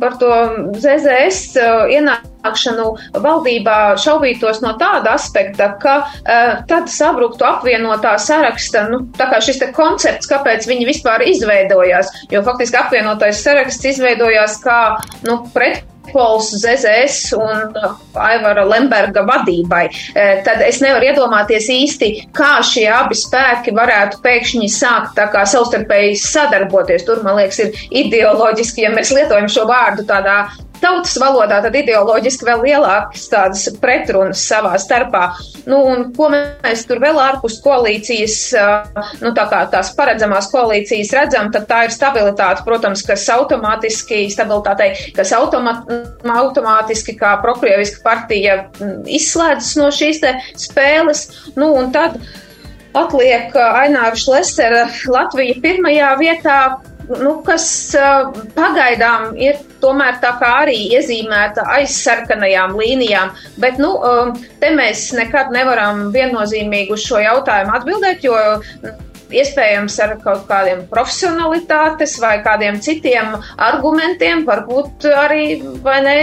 par 0.00 0.18
to 0.18 0.30
ZZS 0.78 1.56
ienākšanu 1.90 2.86
valdībā 3.12 3.96
šaubītos 3.98 4.62
no 4.62 4.76
tāda 4.78 5.14
aspekta, 5.14 5.74
ka 5.82 5.96
uh, 5.98 6.62
tad 6.68 6.88
sabruktu 6.88 7.44
apvienotā 7.44 8.18
saraksta, 8.18 8.88
nu, 8.88 9.00
tā 9.18 9.30
kā 9.30 9.40
šis 9.40 9.58
te 9.58 9.72
koncepts, 9.72 10.30
kāpēc 10.30 10.68
viņi 10.68 10.86
vispār 10.86 11.26
izveidojās, 11.26 12.12
jo 12.30 12.42
faktiski 12.42 12.76
apvienotais 12.76 13.42
saraksts 13.42 13.84
izveidojās 13.84 14.62
kā, 14.62 14.98
nu, 15.26 15.42
pret 15.54 15.82
Pols 16.12 16.50
ZZS 16.60 17.32
un 17.38 17.78
Aivara 18.14 18.64
Lemberga 18.68 19.24
vadībai, 19.26 19.84
eh, 20.14 20.42
tad 20.46 20.62
es 20.66 20.80
nevaru 20.84 21.10
iedomāties 21.10 21.68
īsti, 21.72 22.10
kā 22.36 22.58
šie 22.62 22.86
abi 22.92 23.18
spēki 23.18 23.74
varētu 23.76 24.20
pēkšņi 24.24 24.68
sākt 24.70 25.16
tā 25.18 25.30
kā 25.32 25.46
savstarpēji 25.48 26.18
sadarboties. 26.20 27.06
Tur, 27.08 27.22
man 27.22 27.40
liekas, 27.40 27.58
ir 27.64 27.72
ideoloģiski, 28.04 28.86
ja 28.86 28.92
mēs 28.94 29.14
lietojam 29.14 29.48
šo 29.48 29.66
vārdu 29.70 30.06
tādā 30.08 30.44
tautas 30.82 31.14
valodā, 31.20 31.60
tad 31.64 31.74
ideoloģiski 31.78 32.46
vēl 32.48 32.62
lielākas 32.68 33.26
tādas 33.32 33.64
pretrunas 33.80 34.42
savā 34.48 34.74
starpā. 34.80 35.24
Nu, 35.68 35.80
un 35.88 36.06
ko 36.16 36.28
mēs 36.32 36.84
tur 36.88 37.00
vēl 37.02 37.18
ārpus 37.20 37.58
koalīcijas, 37.64 38.36
nu, 39.22 39.32
tā 39.36 39.46
kā 39.50 39.64
tās 39.72 39.92
paredzamās 39.96 40.50
koalīcijas 40.52 41.12
redzam, 41.16 41.50
tad 41.54 41.68
tā 41.70 41.84
ir 41.88 41.94
stabilitāte, 41.94 42.64
protams, 42.66 43.04
kas 43.06 43.26
automātiski, 43.34 44.24
stabilitātei, 44.34 44.92
kas 45.16 45.32
automa, 45.36 45.78
automātiski 46.36 47.16
kā 47.20 47.36
prokrieviska 47.44 48.04
partija 48.04 48.58
izslēdzas 49.06 49.76
no 49.80 49.90
šīs 49.94 50.22
te 50.24 50.34
spēles. 50.60 51.26
Nu, 51.56 51.72
un 51.78 51.92
tad 51.94 52.18
atliek 52.94 53.54
Aināra 53.58 54.16
Šlesera 54.18 54.86
Latvija 55.10 55.56
pirmajā 55.62 56.10
vietā 56.20 56.58
nu, 57.08 57.36
kas 57.46 57.66
pagaidām 58.56 59.32
ir 59.40 59.60
tomēr 59.82 60.18
tā 60.22 60.34
kā 60.40 60.50
arī 60.64 60.76
iezīmēta 60.96 61.66
aizsarkanajām 61.78 62.76
līnijām, 62.78 63.32
bet, 63.60 63.80
nu, 63.82 63.94
te 64.60 64.72
mēs 64.76 65.10
nekad 65.16 65.52
nevaram 65.54 66.08
viennozīmīgi 66.14 66.94
uz 66.94 67.06
šo 67.06 67.22
jautājumu 67.24 67.74
atbildēt, 67.78 68.24
jo 68.26 68.36
iespējams 69.34 69.96
ar 70.04 70.14
kaut 70.22 70.44
kādiem 70.50 70.84
profesionalitātes 70.90 72.18
vai 72.22 72.36
kādiem 72.44 72.78
citiem 72.84 73.34
argumentiem, 73.56 74.44
varbūt 74.48 75.08
arī, 75.24 75.46
vai 75.84 75.98
ne, 76.04 76.18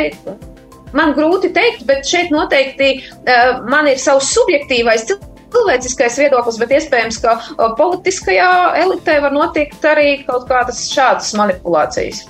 man 0.98 1.16
grūti 1.18 1.52
teikt, 1.56 1.86
bet 1.90 2.08
šeit 2.08 2.32
noteikti 2.34 2.94
uh, 3.02 3.60
man 3.72 3.90
ir 3.92 4.00
savs 4.02 4.32
subjektīvais 4.36 5.08
cilvēks 5.10 5.31
cilvēciskais 5.54 6.20
viedoklis, 6.24 6.60
bet 6.62 6.76
iespējams, 6.80 7.22
ka 7.24 7.38
politiskajā 7.80 8.52
elitē 8.84 9.20
var 9.24 9.36
notikt 9.36 9.88
arī 9.88 10.22
kaut 10.28 10.48
kādas 10.50 10.86
šādas 10.92 11.34
manipulācijas. 11.40 12.26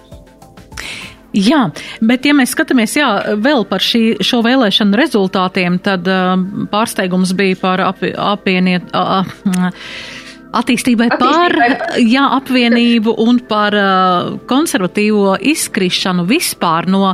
Jā, 1.32 1.62
bet 2.04 2.26
ja 2.28 2.34
mēs 2.36 2.52
skatāmies 2.52 2.98
jā, 2.98 3.08
vēl 3.40 3.64
par 3.70 3.84
šī, 3.84 4.18
šo 4.26 4.42
vēlēšanu 4.44 4.98
rezultātiem, 5.00 5.78
tad 5.80 6.08
uh, 6.12 6.34
pārsteigums 6.74 7.32
bija 7.40 7.56
par 7.62 7.84
ap, 7.86 8.04
apvieniet. 8.04 8.92
Uh, 8.92 9.24
uh, 9.48 10.20
attīstībai 10.56 11.08
par 11.20 11.56
jā, 12.00 12.24
apvienību 12.38 13.14
un 13.24 13.40
par 13.48 13.76
uh, 13.78 14.32
konservatīvo 14.50 15.38
izkrišanu 15.52 16.26
vispār 16.30 16.88
no, 16.92 17.14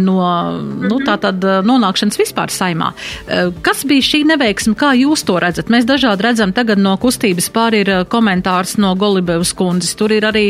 no 0.00 0.16
nu, 0.60 0.96
mhm. 0.96 1.04
tātad 1.06 1.44
uh, 1.44 1.60
nonākšanas 1.66 2.20
vispār 2.20 2.52
saimā. 2.54 2.92
Uh, 2.92 3.50
kas 3.64 3.84
bija 3.88 4.06
šī 4.10 4.22
neveiksme, 4.30 4.76
kā 4.78 4.92
jūs 4.98 5.24
to 5.28 5.38
redzat? 5.42 5.72
Mēs 5.72 5.88
dažādi 5.88 6.26
redzam 6.26 6.54
tagad 6.56 6.80
no 6.80 6.96
kustības 7.00 7.50
pār 7.54 7.76
ir 7.82 7.92
uh, 7.92 8.02
komentārs 8.08 8.76
no 8.80 8.94
Golibevas 8.98 9.52
kundzes, 9.56 9.94
tur 9.98 10.14
ir 10.16 10.26
arī 10.28 10.48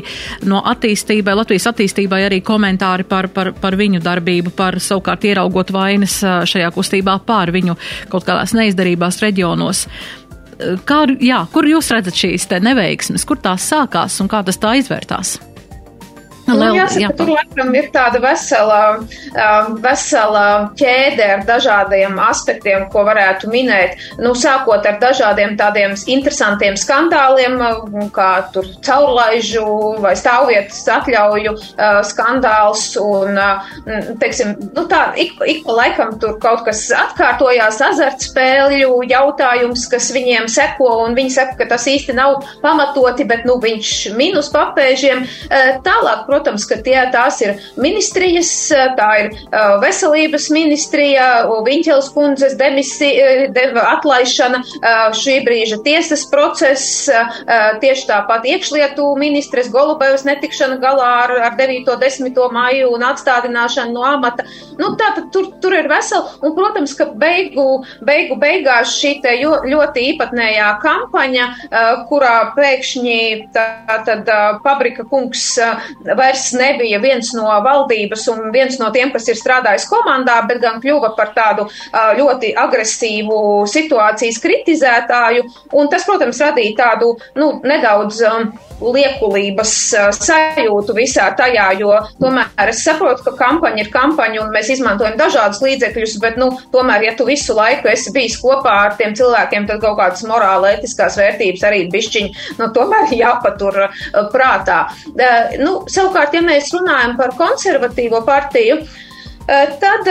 no 0.49 0.63
attīstībai, 0.71 1.37
Latvijas 1.41 1.71
attīstībai 1.73 2.25
arī 2.29 2.41
komentāri 2.47 3.07
par, 3.09 3.31
par, 3.35 3.53
par 3.59 3.79
viņu 3.81 4.03
darbību, 4.05 4.55
par 4.57 4.79
savukārt 4.83 5.27
ieraugot 5.31 5.75
vainas 5.75 6.21
uh, 6.25 6.41
šajā 6.49 6.71
kustībā 6.77 7.19
pār 7.27 7.55
viņu 7.55 7.77
kaut 8.13 8.27
kādās 8.29 8.55
neizdarībās 8.57 9.21
reģionos. 9.25 9.87
Kā, 10.89 11.05
jā, 11.23 11.45
kur 11.53 11.69
jūs 11.69 11.91
redzat 11.95 12.19
šīs 12.21 12.49
neveiksmes, 12.61 13.25
kur 13.29 13.41
tās 13.41 13.69
sākās 13.71 14.21
un 14.21 14.29
kā 14.31 14.43
tas 14.47 14.61
tā 14.61 14.77
izvērtās? 14.81 15.39
Nu, 16.57 16.71
jāsaka, 16.75 17.03
jā. 17.05 17.11
tur 17.19 17.31
laikam 17.35 17.75
ir 17.79 17.89
tāda 17.95 18.21
vesela, 18.23 18.81
vesela 19.85 20.45
ķēde 20.79 21.27
ar 21.37 21.45
dažādiem 21.49 22.19
aspektiem, 22.23 22.87
ko 22.93 23.05
varētu 23.09 23.51
minēt. 23.53 24.01
Nu, 24.21 24.33
sākot 24.39 24.87
ar 24.89 24.99
dažādiem 25.03 25.57
tādiem 25.61 25.95
interesantiem 26.11 26.79
skandāliem, 26.81 27.59
kā 28.15 28.31
tur 28.55 28.69
caurlaižu 28.87 29.67
vai 30.03 30.15
stāvvietas 30.19 30.83
atļauju 30.99 31.55
skandāls. 32.11 32.87
Un, 33.01 33.39
teiksim, 34.21 34.57
nu, 34.77 34.87
tā, 34.91 35.11
ik, 35.21 35.37
ik 35.47 35.63
pa 35.67 35.79
laikam 35.83 36.17
tur 36.23 36.37
kaut 36.43 36.65
kas 36.67 36.87
atkārtojās, 36.97 37.81
azartspēļu 37.91 39.05
jautājums, 39.11 39.87
kas 39.91 40.11
viņiem 40.15 40.49
seko, 40.51 40.91
un 41.07 41.17
viņi 41.19 41.35
saka, 41.37 41.57
ka 41.61 41.71
tas 41.75 41.87
īsti 41.91 42.17
nav 42.19 42.41
pamatoti, 42.65 43.27
bet, 43.29 43.47
nu, 43.49 43.59
viņš 43.63 43.95
minus 44.19 44.51
papēžiem. 44.55 45.25
Tālāk, 45.87 46.27
protams, 46.27 46.40
Protams, 46.41 46.65
ka 46.65 46.79
tie, 46.81 46.97
tās 47.13 47.41
ir 47.45 47.59
ministrijas, 47.77 48.51
tā 48.97 49.09
ir 49.21 49.27
uh, 49.35 49.77
veselības 49.83 50.49
ministrija, 50.55 51.27
Viņķels 51.67 52.09
kundzes 52.15 52.55
demisija, 52.59 53.51
de, 53.53 53.65
atlaišana, 53.77 54.63
šī 55.17 55.37
brīža 55.45 55.81
tiesas 55.85 56.23
process, 56.31 57.05
tieši 57.83 58.07
tāpat 58.09 58.47
iekšlietu 58.49 59.05
ministres 59.21 59.69
Golubevas 59.73 60.25
netikšana 60.25 60.79
galā 60.81 61.11
ar, 61.27 61.35
ar 61.51 61.59
9. 61.59 61.91
10. 62.01 62.41
māju 62.55 62.95
un 62.95 63.05
atstādināšanu 63.11 63.95
no 63.95 64.07
amata. 64.09 64.47
Nu, 64.81 64.95
tā 65.01 65.13
tad 65.19 65.29
tur, 65.35 65.51
tur 65.61 65.77
ir 65.77 65.91
vesela, 65.91 66.39
un, 66.41 66.55
protams, 66.57 66.95
ka 66.97 67.11
beigu, 67.21 67.83
beigu 68.07 68.39
beigās 68.41 68.97
šī 68.97 69.19
te 69.25 69.37
ļoti 69.45 70.07
īpatnējā 70.15 70.71
kampaņa, 70.83 71.49
kurā 72.09 72.35
pēkšņi 72.57 73.21
tā 73.55 74.01
tad 74.09 74.31
Pabrika 74.65 75.05
kungs 75.11 75.45
vai 76.17 76.30
vairs 76.31 76.53
nebija 76.55 77.01
viens 77.03 77.33
no 77.35 77.51
valdības 77.65 78.27
un 78.33 78.51
viens 78.55 78.79
no 78.81 78.91
tiem, 78.95 79.11
kas 79.13 79.29
ir 79.29 79.39
strādājis 79.39 79.89
komandā, 79.91 80.39
bet 80.49 80.63
gan 80.63 80.81
kļuva 80.83 81.15
par 81.19 81.35
tādu 81.35 81.67
ļoti 81.93 82.55
agresīvu 82.59 83.67
situācijas 83.71 84.41
kritizētāju. 84.43 85.47
Un 85.75 85.91
tas, 85.91 86.07
protams, 86.07 86.41
radīja 86.41 86.77
tādu 86.79 87.15
nu, 87.39 87.53
nedaudz 87.67 88.23
liekulības 88.81 89.73
sajūtu 90.17 90.95
visā 90.97 91.27
tajā, 91.37 91.67
jo 91.81 91.93
tomēr 92.21 92.71
es 92.73 92.83
saprotu, 92.87 93.27
ka 93.27 93.35
kampaņa 93.37 93.85
ir 93.85 93.91
kampaņa 93.93 94.41
un 94.41 94.55
mēs 94.55 94.71
izmantojam 94.73 95.19
dažādus 95.21 95.61
līdzekļus, 95.65 96.17
bet, 96.23 96.39
nu, 96.41 96.49
tomēr, 96.73 97.05
ja 97.11 97.15
tu 97.19 97.27
visu 97.29 97.57
laiku 97.57 97.91
esi 97.93 98.13
bijis 98.15 98.39
kopā 98.41 98.77
ar 98.87 98.97
tiem 98.97 99.13
cilvēkiem, 99.19 99.69
tad 99.69 99.83
kaut 99.85 99.99
kādas 100.01 100.25
morāla, 100.29 100.73
etiskās 100.79 101.19
vērtības 101.21 101.67
arī 101.69 101.83
bišķiņi, 101.93 102.33
nu, 102.61 102.71
tomēr 102.77 103.13
jāpatur 103.19 103.83
prātā. 104.33 104.81
Nu, 105.61 105.83
savukārt, 105.91 106.20
ja 106.37 106.43
mēs 106.45 106.73
runājam 106.77 107.17
par 107.19 107.33
konservatīvo 107.39 108.23
partiju, 108.27 108.81
tad, 109.47 110.11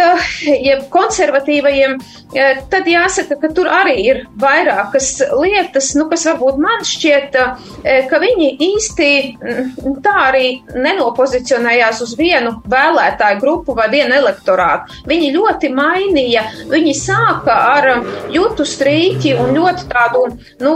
ja 0.70 0.80
konservatīvajiem 0.92 2.00
Eh, 2.30 2.60
tad 2.70 2.86
jāsaka, 2.86 3.40
ka 3.42 3.50
tur 3.58 3.66
arī 3.74 3.96
ir 4.06 4.18
vairākas 4.38 5.16
lietas, 5.34 5.88
nu, 5.98 6.04
kas 6.12 6.28
varbūt 6.28 6.60
man 6.62 6.84
šķiet, 6.86 7.38
eh, 7.82 8.04
ka 8.06 8.20
viņi 8.22 8.50
īsti 8.62 9.08
mm, 9.34 9.96
tā 10.06 10.14
arī 10.28 10.44
nenopozicionējās 10.78 12.04
uz 12.06 12.14
vienu 12.20 12.52
vēlētāju 12.70 13.40
grupu 13.42 13.74
vai 13.74 13.88
vienu 13.90 14.14
elektorātu. 14.14 15.00
Viņi 15.10 15.32
ļoti 15.34 15.72
mainīja, 15.74 16.44
viņi 16.70 16.94
sāka 17.00 17.56
ar 17.72 17.90
jūtu 18.30 18.68
strīķi 18.76 19.34
un 19.42 19.58
ļoti 19.58 19.90
tādu 19.90 20.22
nu, 20.62 20.76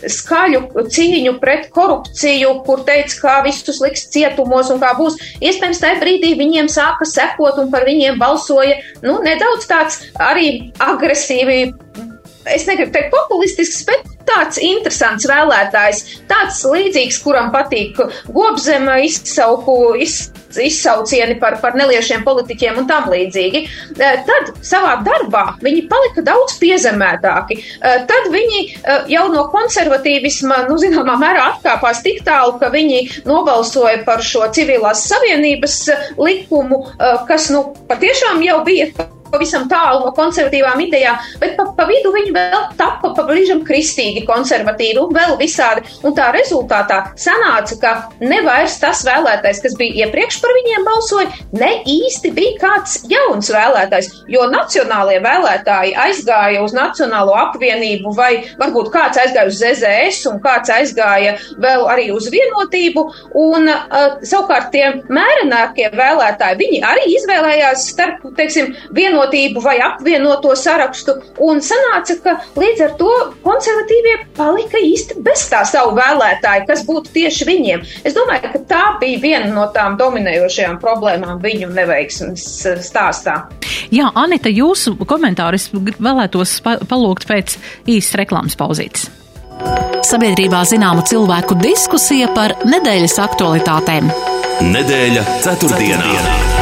skaļu 0.00 0.88
cīņu 0.88 1.36
pret 1.44 1.68
korupciju, 1.68 2.54
kur 2.64 2.80
teica, 2.88 3.20
kā 3.20 3.36
visus 3.44 3.82
liks 3.84 4.08
cietumos 4.08 4.72
un 4.72 4.80
kā 4.80 4.96
būs. 4.96 5.20
Iespējams, 5.44 5.84
tajā 5.84 6.00
brīdī 6.00 6.32
viņiem 6.40 6.72
sāka 6.72 7.04
sekot 7.04 7.60
un 7.60 7.68
par 7.68 7.84
viņiem 7.94 8.20
balsoja 8.20 8.76
nu, 9.04 9.18
nedaudz 9.24 9.68
tāds 9.70 10.02
arī 10.22 10.72
agresīvi, 10.82 11.60
es 12.52 12.66
negribu 12.68 12.92
teikt 12.94 13.14
populistisks, 13.14 13.84
bet 13.88 14.10
tāds 14.28 14.60
interesants 14.62 15.26
vēlētājs, 15.28 16.02
tāds 16.30 16.60
līdzīgs, 16.68 17.20
kuram 17.24 17.52
patīk 17.54 18.00
gobzema 18.34 18.98
izsauku, 19.04 19.94
iz, 20.00 20.28
izsaucieni 20.62 21.38
par, 21.40 21.58
par 21.62 21.76
neliešiem 21.78 22.24
politiķiem 22.26 22.82
un 22.82 22.88
tam 22.90 23.08
līdzīgi. 23.12 23.64
Tad 23.98 24.52
savā 24.64 24.96
darbā 25.06 25.44
viņi 25.64 25.86
palika 25.90 26.24
daudz 26.26 26.58
piezemētāki. 26.62 27.58
Tad 27.80 28.30
viņi 28.34 28.62
jau 29.12 29.24
no 29.32 29.46
konservatīvisma, 29.54 30.64
nu, 30.68 30.78
zināmā 30.80 31.16
mērā 31.20 31.48
atkāpās 31.54 32.02
tik 32.04 32.22
tālu, 32.26 32.58
ka 32.60 32.72
viņi 32.74 33.24
nobalsoja 33.28 34.02
par 34.06 34.22
šo 34.24 34.46
civilās 34.54 35.06
savienības 35.10 35.80
likumu, 36.20 36.84
kas, 37.28 37.50
nu, 37.54 37.66
patiešām 37.90 38.42
jau 38.44 38.62
bija 38.66 38.92
pavisam 39.34 39.66
tālu 39.70 40.04
no 40.04 40.12
konservatīvām 40.16 40.80
idejām, 40.86 41.18
bet 41.42 41.56
pa, 41.58 41.66
pa 41.76 41.86
vidu 41.88 42.12
viņi 42.14 42.34
vēl 42.34 42.60
tapa 42.78 43.12
pa 43.16 43.26
brīžam 43.26 43.64
kristīgi 43.66 44.24
konservatīvi 44.28 45.02
un 45.02 45.14
vēl 45.14 45.36
visādi. 45.40 45.84
Un 46.04 46.14
tā 46.16 46.30
rezultātā 46.34 47.00
sanāca, 47.20 47.78
ka 47.80 47.92
ne 48.22 48.40
vairs 48.46 48.78
tas 48.82 49.02
vēlētājs, 49.06 49.62
kas 49.64 49.76
bija 49.78 50.06
iepriekš 50.06 50.40
par 50.42 50.54
viņiem 50.58 50.86
balsoja, 50.86 51.30
ne 51.56 51.70
īsti 51.90 52.32
bija 52.36 52.58
kāds 52.62 53.00
jauns 53.10 53.50
vēlētājs, 53.52 54.10
jo 54.30 54.46
nacionālie 54.52 55.20
vēlētāji 55.24 55.94
aizgāja 56.04 56.62
uz 56.64 56.74
Nacionālo 56.74 57.34
apvienību 57.38 58.12
vai 58.16 58.30
varbūt 58.60 58.90
kāds 58.94 59.20
aizgāja 59.22 59.50
uz 59.50 59.60
ZZS 59.60 60.28
un 60.30 60.40
kāds 60.44 60.72
aizgāja 60.74 61.36
vēl 61.62 61.86
arī 61.90 62.08
uz 62.14 62.28
vienotību. 62.32 63.04
Un 63.40 63.70
uh, 63.70 64.18
savukārt 64.26 64.70
tie 64.74 64.90
mērenākie 65.12 65.90
vēlētāji, 65.94 66.60
viņi 66.60 66.82
arī 66.86 67.06
izvēlējās 67.14 67.88
starp, 67.94 68.24
teiksim, 68.38 68.72
vienotību 68.96 69.23
vienotību 69.24 69.62
vai 69.62 69.78
apvienoto 69.80 70.54
sarakstu, 70.56 71.14
un 71.40 71.60
sanāca, 71.60 72.16
ka 72.22 72.36
līdz 72.56 72.82
ar 72.84 72.94
to 72.98 73.10
konservatīvie 73.44 74.16
palika 74.36 74.78
īsti 74.78 75.20
bez 75.22 75.48
tā 75.50 75.64
savu 75.64 75.94
vēlētāju, 75.96 76.66
kas 76.66 76.84
būtu 76.86 77.12
tieši 77.14 77.44
viņiem. 77.48 77.84
Es 78.04 78.14
domāju, 78.14 78.52
ka 78.52 78.58
tā 78.68 78.84
bija 79.00 79.20
viena 79.20 79.52
no 79.52 79.66
tām 79.72 79.96
dominējošajām 79.96 80.78
problēmām 80.80 81.40
viņu 81.42 81.70
neveiksmes 81.74 82.46
stāstā. 82.84 83.48
Jā, 83.90 84.10
Anita, 84.14 84.48
jūsu 84.48 84.96
komentārus 85.06 85.70
vēlētos 85.72 86.60
palūgt 86.62 87.28
pēc 87.28 87.58
īsas 87.86 88.18
reklāmas 88.20 88.56
pauzītes. 88.56 89.10
Sabiedrībā 90.04 90.64
zināma 90.68 91.04
cilvēku 91.06 91.56
diskusija 91.62 92.28
par 92.34 92.56
nedēļas 92.66 93.16
aktualitātēm. 93.24 94.10
Nedēļa 94.74 95.24
ceturtdienā. 95.46 96.02
ceturtdienā. 96.02 96.53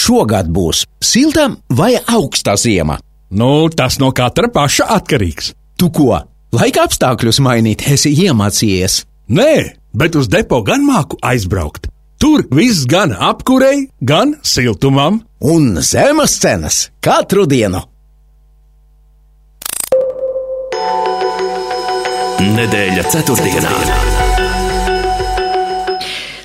Šogad 0.00 0.48
būs 0.48 0.84
silta 1.04 1.50
vai 1.68 1.94
augsta 2.00 2.56
ziema? 2.56 2.98
Nu, 3.30 3.68
tas 3.68 4.00
no 4.02 4.10
katra 4.16 4.50
paša 4.50 4.88
atkarīgs. 4.96 5.52
Tu 5.78 5.90
ko? 5.94 6.16
Laika 6.56 6.86
apstākļus 6.88 7.38
mainīt, 7.44 7.84
esi 7.86 8.10
iemācījies. 8.24 9.04
Nē, 9.30 9.52
bet 9.94 10.18
uz 10.18 10.26
depo 10.32 10.62
gan 10.66 10.82
māku 10.86 11.20
aizbraukt. 11.22 11.86
Tur 12.20 12.42
viss 12.52 12.88
gan 12.90 13.14
apkurei, 13.14 13.86
gan 14.00 14.34
siltumam. 14.42 15.22
Un 15.40 15.78
zemes 15.80 16.34
cenas 16.42 16.88
katru 17.00 17.46
dienu. 17.48 17.80
Nedēļa 22.40 23.04
ceturtdienā. 23.12 23.70
ceturtdienā. 23.70 24.19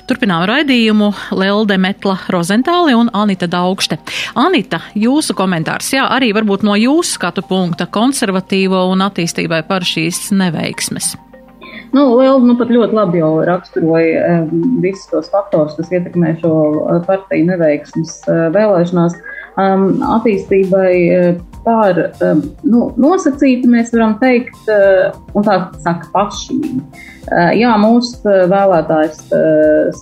Turpinām 0.06 0.44
raidījumu 0.46 1.08
Lelde 1.34 1.74
Metla 1.82 2.14
Rozentāli 2.30 2.94
un 2.94 3.08
Anita 3.10 3.48
Daugšte. 3.50 3.96
Anita, 4.38 4.78
jūsu 4.94 5.34
komentārs, 5.34 5.88
jā, 5.96 6.04
arī 6.14 6.28
varbūt 6.36 6.62
no 6.62 6.76
jūsu 6.78 7.16
skatu 7.16 7.42
punkta 7.42 7.88
konservatīvo 7.90 8.84
un 8.92 9.02
attīstībai 9.02 9.64
par 9.66 9.82
šīs 9.82 10.28
neveiksmes. 10.30 11.16
Nu, 11.90 12.04
Liela 12.20 12.38
nu, 12.38 12.54
pat 12.58 12.70
ļoti 12.70 12.94
labi 12.94 13.18
jau 13.18 13.32
raksturoja 13.48 14.22
um, 14.44 14.78
visus 14.84 15.10
tos 15.10 15.30
faktorus, 15.32 15.74
kas 15.78 15.90
ietekmē 15.90 16.36
šo 16.38 16.54
eh, 16.54 17.02
partiju 17.06 17.50
neveiksmes 17.50 18.16
uh, 18.28 18.46
vēlēšanās. 18.54 19.18
Um, 19.56 19.88
attīstībai 20.14 20.90
uh, 21.16 21.55
par 21.66 21.98
um, 22.22 22.42
nu, 22.64 22.86
nosacītu 23.00 23.68
mēs 23.70 23.92
varam 23.94 24.16
teikt, 24.22 24.56
uh, 24.70 25.16
un 25.34 25.46
tā 25.46 25.58
saka 25.82 26.08
paši. 26.14 26.58
Uh, 27.26 27.50
jā, 27.58 27.72
mūsu 27.82 28.22
uh, 28.22 28.44
vēlētājs 28.52 29.24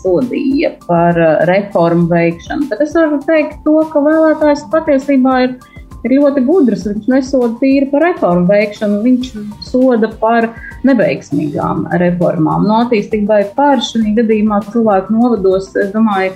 sodīja 0.03 0.75
par 0.85 1.19
reformu 1.49 2.11
veikšanu, 2.13 2.69
bet 2.71 2.85
es 2.85 2.93
varu 2.97 3.23
teikt 3.25 3.63
to, 3.65 3.79
ka 3.93 4.03
vēlētājs 4.05 4.67
patiesībā 4.75 5.39
ir 5.47 5.57
ir 6.05 6.17
ļoti 6.19 6.45
gudrs. 6.47 6.87
Viņš 6.89 7.11
nesoda 7.11 7.55
tīri 7.61 7.89
par 7.93 8.05
reformu 8.09 8.49
veikšanu, 8.51 9.01
viņš 9.05 9.33
soda 9.65 10.11
par 10.21 10.51
neveiksmīgām 10.85 11.87
reformām. 12.01 12.67
No 12.69 12.83
attīstībai 12.85 13.41
par 13.57 13.81
šī 13.85 14.15
gadījumā 14.19 14.61
cilvēku 14.69 15.15
novados, 15.17 15.71
es 15.81 15.93
domāju, 15.95 16.35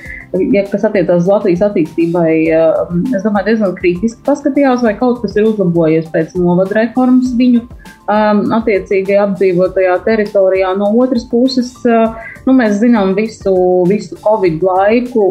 ja 0.54 0.64
kas 0.68 0.86
attiecās 0.88 1.22
uz 1.22 1.28
Latvijas 1.28 1.66
attīstībai, 1.68 2.32
um, 2.56 3.04
es 3.16 3.24
domāju, 3.26 3.50
diezgan 3.50 3.76
kritiski 3.76 4.24
paskatījās, 4.26 4.84
vai 4.86 4.94
kaut 4.98 5.20
kas 5.24 5.36
ir 5.36 5.50
uzlabojies 5.50 6.08
pēc 6.14 6.34
novada 6.40 6.80
reformas 6.80 7.34
viņu 7.36 7.64
um, 7.64 8.42
attiecīgajā 8.60 9.26
apdzīvotajā 9.28 9.98
teritorijā. 10.08 10.72
No 10.80 10.90
otras 11.04 11.28
puses, 11.28 11.74
uh, 11.84 12.16
nu, 12.48 12.54
mēs 12.56 12.78
zinām 12.80 13.14
visu, 13.16 13.54
visu 13.88 14.16
Covid 14.24 14.62
laiku, 14.64 15.24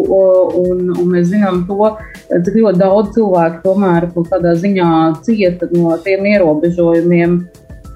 un, 0.61 0.87
un 0.93 1.13
mēs 1.15 1.31
zinām 1.31 1.63
to, 1.69 1.91
cik 2.29 2.59
ļoti 2.61 2.81
daudz 2.81 3.13
cilvēku 3.17 3.63
tomēr 3.65 4.09
kaut 4.13 4.29
kādā 4.31 4.53
ziņā 4.61 4.91
cieta 5.25 5.69
no 5.73 5.97
tiem 6.05 6.27
ierobežojumiem, 6.35 7.39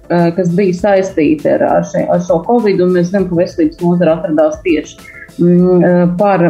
kas 0.10 0.52
bija 0.58 0.76
saistīti 0.76 1.48
ar, 1.54 1.64
ar, 1.78 1.88
še, 1.88 2.04
ar 2.12 2.24
šo 2.26 2.42
Covid, 2.48 2.82
un 2.84 2.98
mēs 2.98 3.12
zinām, 3.12 3.30
ka 3.30 3.38
veselības 3.40 3.84
nozara 3.84 4.18
atradās 4.18 4.58
tieši 4.66 4.98
mm, 5.40 6.16
par 6.20 6.48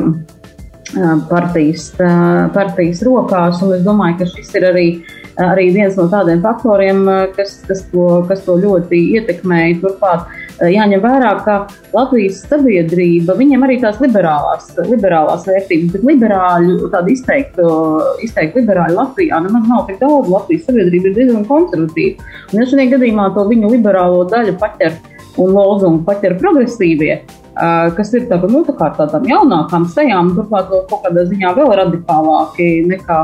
partijas, 1.30 1.92
partijas 2.56 3.04
rokās, 3.06 3.62
un 3.64 3.76
es 3.78 3.84
domāju, 3.86 4.22
ka 4.22 4.32
šis 4.32 4.56
ir 4.58 4.72
arī 4.72 4.88
arī 5.40 5.70
viens 5.74 5.96
no 5.96 6.08
tādiem 6.12 6.42
faktoriem, 6.44 7.06
kas, 7.38 7.60
kas, 7.68 7.86
to, 7.92 8.08
kas 8.28 8.44
to 8.46 8.58
ļoti 8.62 9.00
ietekmēja. 9.18 9.80
Turklāt 9.84 10.28
jāņem 10.70 11.02
vērā, 11.02 11.32
ka 11.46 11.56
Latvijas 11.96 12.44
sabiedrība, 12.50 13.36
viņiem 13.40 13.66
arī 13.66 13.80
tās 13.82 14.00
liberālās, 14.04 14.70
liberālās 14.90 15.48
vērtības, 15.50 15.94
bet 15.96 16.08
liberāļu, 16.12 16.92
tādu 16.94 17.14
izteiktu, 17.16 17.68
izteiktu 18.26 18.62
liberāļu 18.62 19.00
Latvijā 19.00 19.42
nemaz 19.46 19.70
nav 19.70 19.86
tik 19.90 20.02
daudz. 20.04 20.30
Latvijas 20.32 20.68
sabiedrība 20.70 21.10
ir 21.12 21.18
diezgan 21.18 21.48
konservatīva. 21.50 22.32
Un 22.52 22.62
ja 22.62 22.70
šajā 22.70 22.90
gadījumā 22.96 23.32
to 23.36 23.48
viņu 23.50 23.74
liberālo 23.76 24.26
daļu 24.30 24.58
paķer 24.62 25.00
un 25.42 25.54
lozungu 25.56 26.04
paķer 26.08 26.36
progresīvie, 26.42 27.22
kas 27.96 28.14
ir 28.16 28.28
tāda, 28.30 28.50
nu, 28.52 28.64
tā 28.68 28.76
kā 28.80 28.90
tādām 28.98 29.28
jaunākām 29.28 29.88
sejām, 29.92 30.34
turklāt 30.38 30.70
kaut 30.72 31.06
kādā 31.06 31.26
ziņā 31.30 31.54
vēl 31.58 31.72
radikālāki 31.82 32.70
nekā 32.90 33.22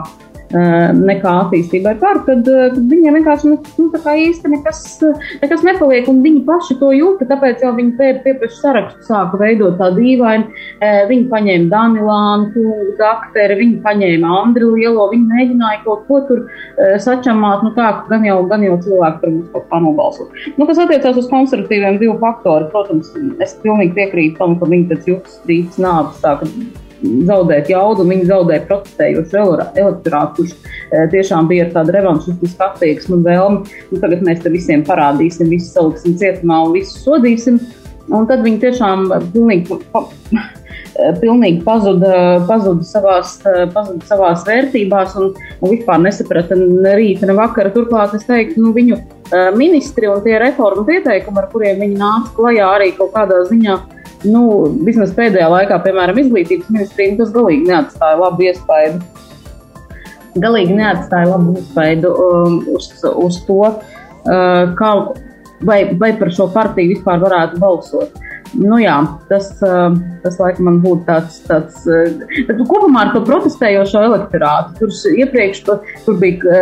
nekā 0.54 1.32
attīstībai 1.44 1.98
par, 2.00 2.22
tad, 2.28 2.46
tad 2.48 2.78
viņiem 2.88 3.18
vienkārši 3.20 3.50
nu, 3.52 3.58
nu 3.82 3.88
īsti 3.92 4.52
nekas, 4.54 4.80
nekas 5.42 5.66
nepaliek, 5.68 6.08
un 6.08 6.22
viņi 6.24 6.44
paši 6.48 6.78
to 6.80 6.92
jūta. 6.96 7.28
Tāpēc 7.28 7.66
jau 7.66 7.74
viņi 7.76 8.12
pieprasa 8.24 8.62
sarakstu 8.62 9.08
sāka 9.10 9.40
veidot 9.42 9.76
tā 9.80 9.90
dīvaini. 9.98 10.48
Viņi 11.10 11.28
paņēma 11.34 11.72
Danilānu, 11.74 12.50
kungu, 12.56 12.96
dakteri, 13.00 13.60
viņi 13.60 13.82
paņēma 13.84 14.34
Andri 14.42 14.72
Lielo, 14.72 15.10
viņi 15.12 15.30
mēģināja 15.34 15.84
kaut 15.84 16.08
ko 16.08 16.22
tur 16.30 16.46
sačamāt, 17.04 17.68
nu 17.68 17.74
tā, 17.76 17.92
gan 18.08 18.26
jau, 18.28 18.40
gan 18.48 18.64
jau 18.64 18.80
cilvēki 18.88 19.24
tur 19.24 19.36
mums 19.36 19.54
kaut 19.54 19.70
kā 19.72 19.84
nobalsot. 19.84 20.42
Nu, 20.56 20.68
kas 20.70 20.80
attiecās 20.84 21.20
uz 21.20 21.30
konservatīviem 21.32 22.00
divu 22.02 22.18
faktoru, 22.24 22.72
protams, 22.72 23.12
es 23.44 23.58
pilnīgi 23.64 23.96
piekrītu 23.98 24.40
tam, 24.40 24.60
ka 24.60 24.70
viņi 24.70 24.92
pēc 24.94 25.10
jūtas 25.12 25.40
strīdas 25.42 25.80
nāves 25.82 26.22
tā, 26.24 26.38
ka 26.40 26.48
zaudēt 27.02 27.70
jaudu, 27.72 28.06
viņi 28.08 28.28
zaudēja 28.30 28.66
protestējošu 28.68 29.40
elektorātu, 29.78 30.44
kurš 30.44 30.54
e, 30.54 31.06
tiešām 31.14 31.50
bija 31.50 31.68
ar 31.68 31.74
tādu 31.76 31.96
revanšistisku 31.98 32.68
attieksmi 32.68 33.18
un 33.18 33.26
vēlmi. 33.28 33.82
Nu, 33.92 34.02
tagad 34.04 34.24
mēs 34.26 34.44
te 34.44 34.54
visiem 34.54 34.86
parādīsim, 34.88 35.52
visus 35.54 35.74
saliksim 35.76 36.18
cietumā 36.20 36.64
un 36.66 36.78
visus 36.78 37.04
sodīsim. 37.06 37.60
Un 38.08 38.24
tad 38.30 38.40
viņi 38.46 38.62
tiešām 38.64 39.10
pilnīgi, 39.34 39.78
pa, 39.92 40.06
e, 40.32 41.12
pilnīgi 41.22 41.62
pazuda, 41.66 42.14
pazuda, 42.48 42.88
savās, 42.88 43.36
pazuda 43.76 44.08
savās 44.08 44.48
vērtībās 44.48 45.18
un, 45.20 45.34
un 45.60 45.76
vispār 45.76 46.02
nesaprata 46.06 46.58
ne 46.58 46.96
rīta, 46.98 47.28
ne 47.30 47.36
vakara. 47.38 47.74
Turklāt 47.76 48.16
es 48.18 48.26
teiktu, 48.30 48.64
nu, 48.64 48.74
viņu 48.78 49.02
ministri 49.60 50.08
un 50.08 50.22
tie 50.24 50.38
reformu 50.40 50.86
pieteikumi, 50.88 51.42
ar 51.42 51.50
kuriem 51.52 51.84
viņi 51.84 52.00
nāca 52.00 52.32
klajā 52.38 52.72
arī 52.78 52.94
kaut 52.96 53.12
kādā 53.12 53.42
ziņā 53.50 53.76
nu, 54.30 54.44
vismaz 54.88 55.14
pēdējā 55.18 55.48
laikā, 55.52 55.80
piemēram, 55.86 56.20
izglītības 56.22 56.72
ministrija, 56.74 57.18
tas 57.22 57.34
galīgi 57.36 57.68
neatstāja 57.70 58.20
labu 58.22 58.48
iespaidu. 58.48 59.02
Galīgi 60.38 60.78
neatstāja 60.78 61.32
labu 61.32 61.56
iespaidu 61.58 62.14
um, 62.14 62.60
uz, 62.76 62.92
uz 63.10 63.40
to, 63.48 63.60
uh, 63.72 64.76
kā, 64.78 64.92
vai, 65.66 65.80
vai 65.98 66.12
par 66.20 66.34
šo 66.36 66.50
partiju 66.54 66.96
vispār 66.96 67.24
varētu 67.24 67.62
balsot. 67.64 68.27
Nu, 68.56 68.78
jā, 68.80 68.96
tas, 69.28 69.50
tas 70.24 70.38
laikam 70.40 70.68
man 70.70 70.78
būtu 70.84 71.04
tāds, 71.08 71.40
tāds 71.48 71.84
bet 72.48 72.62
kopumā 72.70 73.08
ar 73.08 73.12
to 73.16 73.22
protestējošo 73.28 74.04
elektorātu, 74.08 74.76
kurš 74.80 75.02
iepriekš, 75.12 75.64
kur 76.06 76.20
bija, 76.22 76.62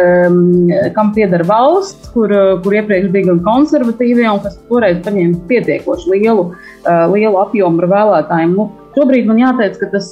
kam 0.97 1.13
pieder 1.15 1.45
valsts, 1.47 2.09
kur, 2.15 2.33
kur 2.65 2.77
iepriekš 2.79 3.11
bija 3.13 3.29
gan 3.29 3.43
konservatīvie, 3.45 4.25
un 4.31 4.41
kas 4.43 4.57
toreiz 4.69 4.99
paņēma 5.05 5.45
pietiekoši 5.51 6.11
lielu, 6.15 6.49
lielu 7.13 7.39
apjomu 7.43 7.83
ar 7.83 7.91
vēlētājiem. 7.93 8.57
Nu, 8.57 8.69
šobrīd 8.97 9.29
man 9.29 9.41
jāteic, 9.43 9.79
ka 9.81 9.91
tas 9.93 10.11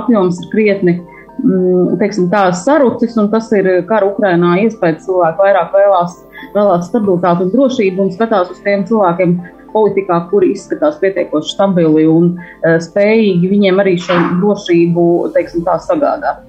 apjoms 0.00 0.40
ir 0.40 0.50
krietni 0.54 0.96
mm, 0.96 1.98
teiksim, 2.00 2.28
tā 2.32 2.48
sarucis, 2.56 3.16
un 3.20 3.30
tas 3.32 3.50
ir 3.56 3.70
kara 3.90 4.08
Ukrainā 4.10 4.56
iespējas 4.64 5.06
cilvēku 5.06 5.44
vairāk 5.44 5.72
vēlās, 5.76 6.18
vēlās 6.56 6.88
stabilitāti 6.88 7.46
un 7.46 7.54
drošību 7.54 8.06
un 8.06 8.14
skatās 8.14 8.52
uz 8.54 8.60
tiem 8.64 8.86
cilvēkiem, 8.88 9.36
politikā, 9.74 10.20
kuri 10.30 10.52
izskatās 10.56 11.00
pietiekoši 11.02 11.56
stabili 11.56 12.06
un 12.10 12.34
uh, 12.36 12.76
spējīgi 12.82 13.50
viņiem 13.54 13.82
arī 13.82 13.96
šo 14.02 14.18
drošību, 14.40 15.10
teiksim, 15.36 15.66
tā 15.66 15.78
sagādāt. 15.84 16.46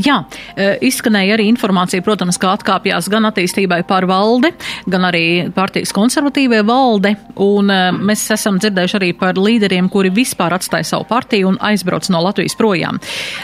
Jā, 0.00 0.22
e, 0.56 0.70
izskanēja 0.88 1.34
arī 1.36 1.44
informācija, 1.50 2.00
protams, 2.04 2.38
ka 2.40 2.54
atkāpjās 2.56 3.10
gan 3.12 3.28
attīstībai 3.28 3.82
par 3.88 4.06
valdi, 4.08 4.48
gan 4.88 5.04
arī 5.04 5.50
partijas 5.52 5.92
konservatīvie 5.92 6.62
valde, 6.64 7.12
un 7.44 7.68
e, 7.68 7.80
mēs 8.00 8.24
esam 8.32 8.56
dzirdējuši 8.62 8.98
arī 8.98 9.10
par 9.20 9.36
līderiem, 9.36 9.90
kuri 9.92 10.12
vispār 10.14 10.56
atstāja 10.56 10.88
savu 10.94 11.04
partiju 11.10 11.52
un 11.52 11.60
aizbrauc 11.60 12.08
no 12.12 12.22
Latvijas 12.24 12.56
projām. 12.56 13.00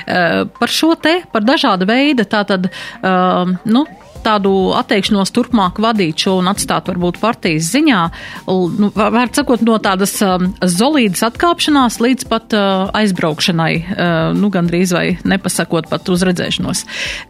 Par 0.07 0.73
šo 0.73 0.95
te, 1.03 1.19
par 1.33 1.45
dažāda 1.45 1.87
veida, 1.89 2.25
tātad, 2.29 2.69
nu, 3.69 3.85
tādu 4.25 4.53
atteikšanos 4.79 5.33
turpmāk 5.35 5.81
vadīt 5.83 6.25
šo 6.25 6.39
un 6.43 6.51
atstāt 6.51 6.89
varbūt 6.91 7.21
partijas 7.23 7.71
ziņā, 7.75 8.01
nu, 8.49 8.91
var 8.95 9.33
sakot, 9.35 9.63
no 9.67 9.79
tādas 9.83 10.15
um, 10.25 10.51
zolīdas 10.63 11.25
atkāpšanās 11.29 11.99
līdz 12.03 12.29
pat 12.31 12.57
uh, 12.57 12.89
aizbraukšanai, 12.99 13.73
uh, 13.79 14.15
nu, 14.39 14.53
gandrīz 14.55 14.95
vai 14.97 15.05
nepasakot 15.29 15.91
pat 15.91 16.09
uzredzēšanos. 16.13 16.85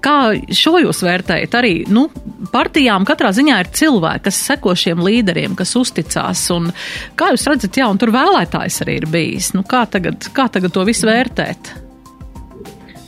Kā 0.05 0.19
šo 0.55 0.77
jūs 0.83 1.03
vērtējat? 1.07 1.59
Arī, 1.59 1.75
nu, 1.93 2.09
partijām 2.53 3.07
katrā 3.09 3.33
ziņā 3.37 3.59
ir 3.65 3.73
cilvēki, 3.81 4.27
kas 4.29 4.45
seko 4.51 4.77
šiem 4.79 5.03
līderiem, 5.05 5.57
kas 5.59 5.75
uzticās, 5.79 6.47
un 6.55 6.71
kā 7.19 7.33
jūs 7.35 7.49
redzat, 7.51 7.81
jā, 7.81 7.91
un 7.91 8.01
tur 8.01 8.15
vēlētājs 8.15 8.83
arī 8.85 9.03
ir 9.03 9.11
bijis. 9.13 9.53
Nu, 9.57 9.67
kā 9.69 9.85
tagad, 9.91 10.31
kā 10.35 10.49
tagad 10.53 10.75
to 10.75 10.87
visu 10.89 11.09
vērtēt? 11.09 11.88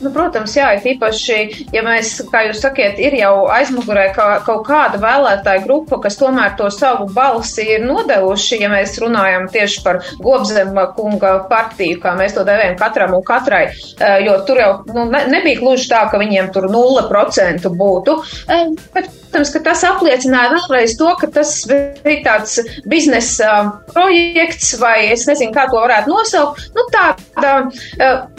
Nu, 0.00 0.10
protams, 0.14 0.54
jā, 0.56 0.70
ir 0.78 0.86
īpaši, 0.94 1.38
ja 1.74 1.82
mēs, 1.84 2.14
kā 2.32 2.46
jūs 2.46 2.62
sakiet, 2.64 2.98
ir 3.02 3.18
jau 3.18 3.46
aizmugurē 3.52 4.06
kā, 4.16 4.28
kaut 4.46 4.64
kāda 4.68 5.00
vēlētāja 5.02 5.64
grupa, 5.66 5.98
kas 6.00 6.16
tomēr 6.20 6.54
to 6.56 6.70
savu 6.72 7.08
balsi 7.12 7.66
ir 7.76 7.84
nodevuši, 7.84 8.62
ja 8.62 8.70
mēs 8.72 8.96
runājam 9.02 9.48
tieši 9.52 9.84
par 9.84 10.00
Gobzema 10.24 10.86
kunga 10.96 11.34
partiju, 11.50 12.00
kā 12.00 12.14
mēs 12.16 12.36
to 12.36 12.46
devējam 12.48 12.78
katram 12.80 13.16
un 13.18 13.24
katrai, 13.26 13.66
eh, 13.68 14.16
jo 14.24 14.38
tur 14.48 14.62
jau 14.62 14.70
nu, 14.88 15.04
ne, 15.12 15.26
nebija 15.28 15.60
gluži 15.60 15.90
tā, 15.92 16.06
ka 16.10 16.20
viņiem 16.20 16.48
tur 16.54 16.70
0% 16.72 17.68
būtu. 17.68 18.16
Eh, 18.48 18.72
bet, 18.96 19.12
protams, 19.30 19.52
ka 19.54 19.62
tas 19.64 19.84
apliecināja 19.86 20.50
vēlreiz 20.54 20.96
to, 20.98 21.10
ka 21.20 21.28
tas 21.32 21.52
bija 21.68 22.16
tāds 22.24 22.58
biznesa 22.90 23.50
projekts, 23.92 24.74
vai 24.80 25.12
es 25.12 25.26
nezinu, 25.28 25.54
kā 25.54 25.68
to 25.70 25.78
varētu 25.78 26.10
nosaukt. 26.10 26.66
Nu, 26.74 26.86
tāda, 26.92 27.52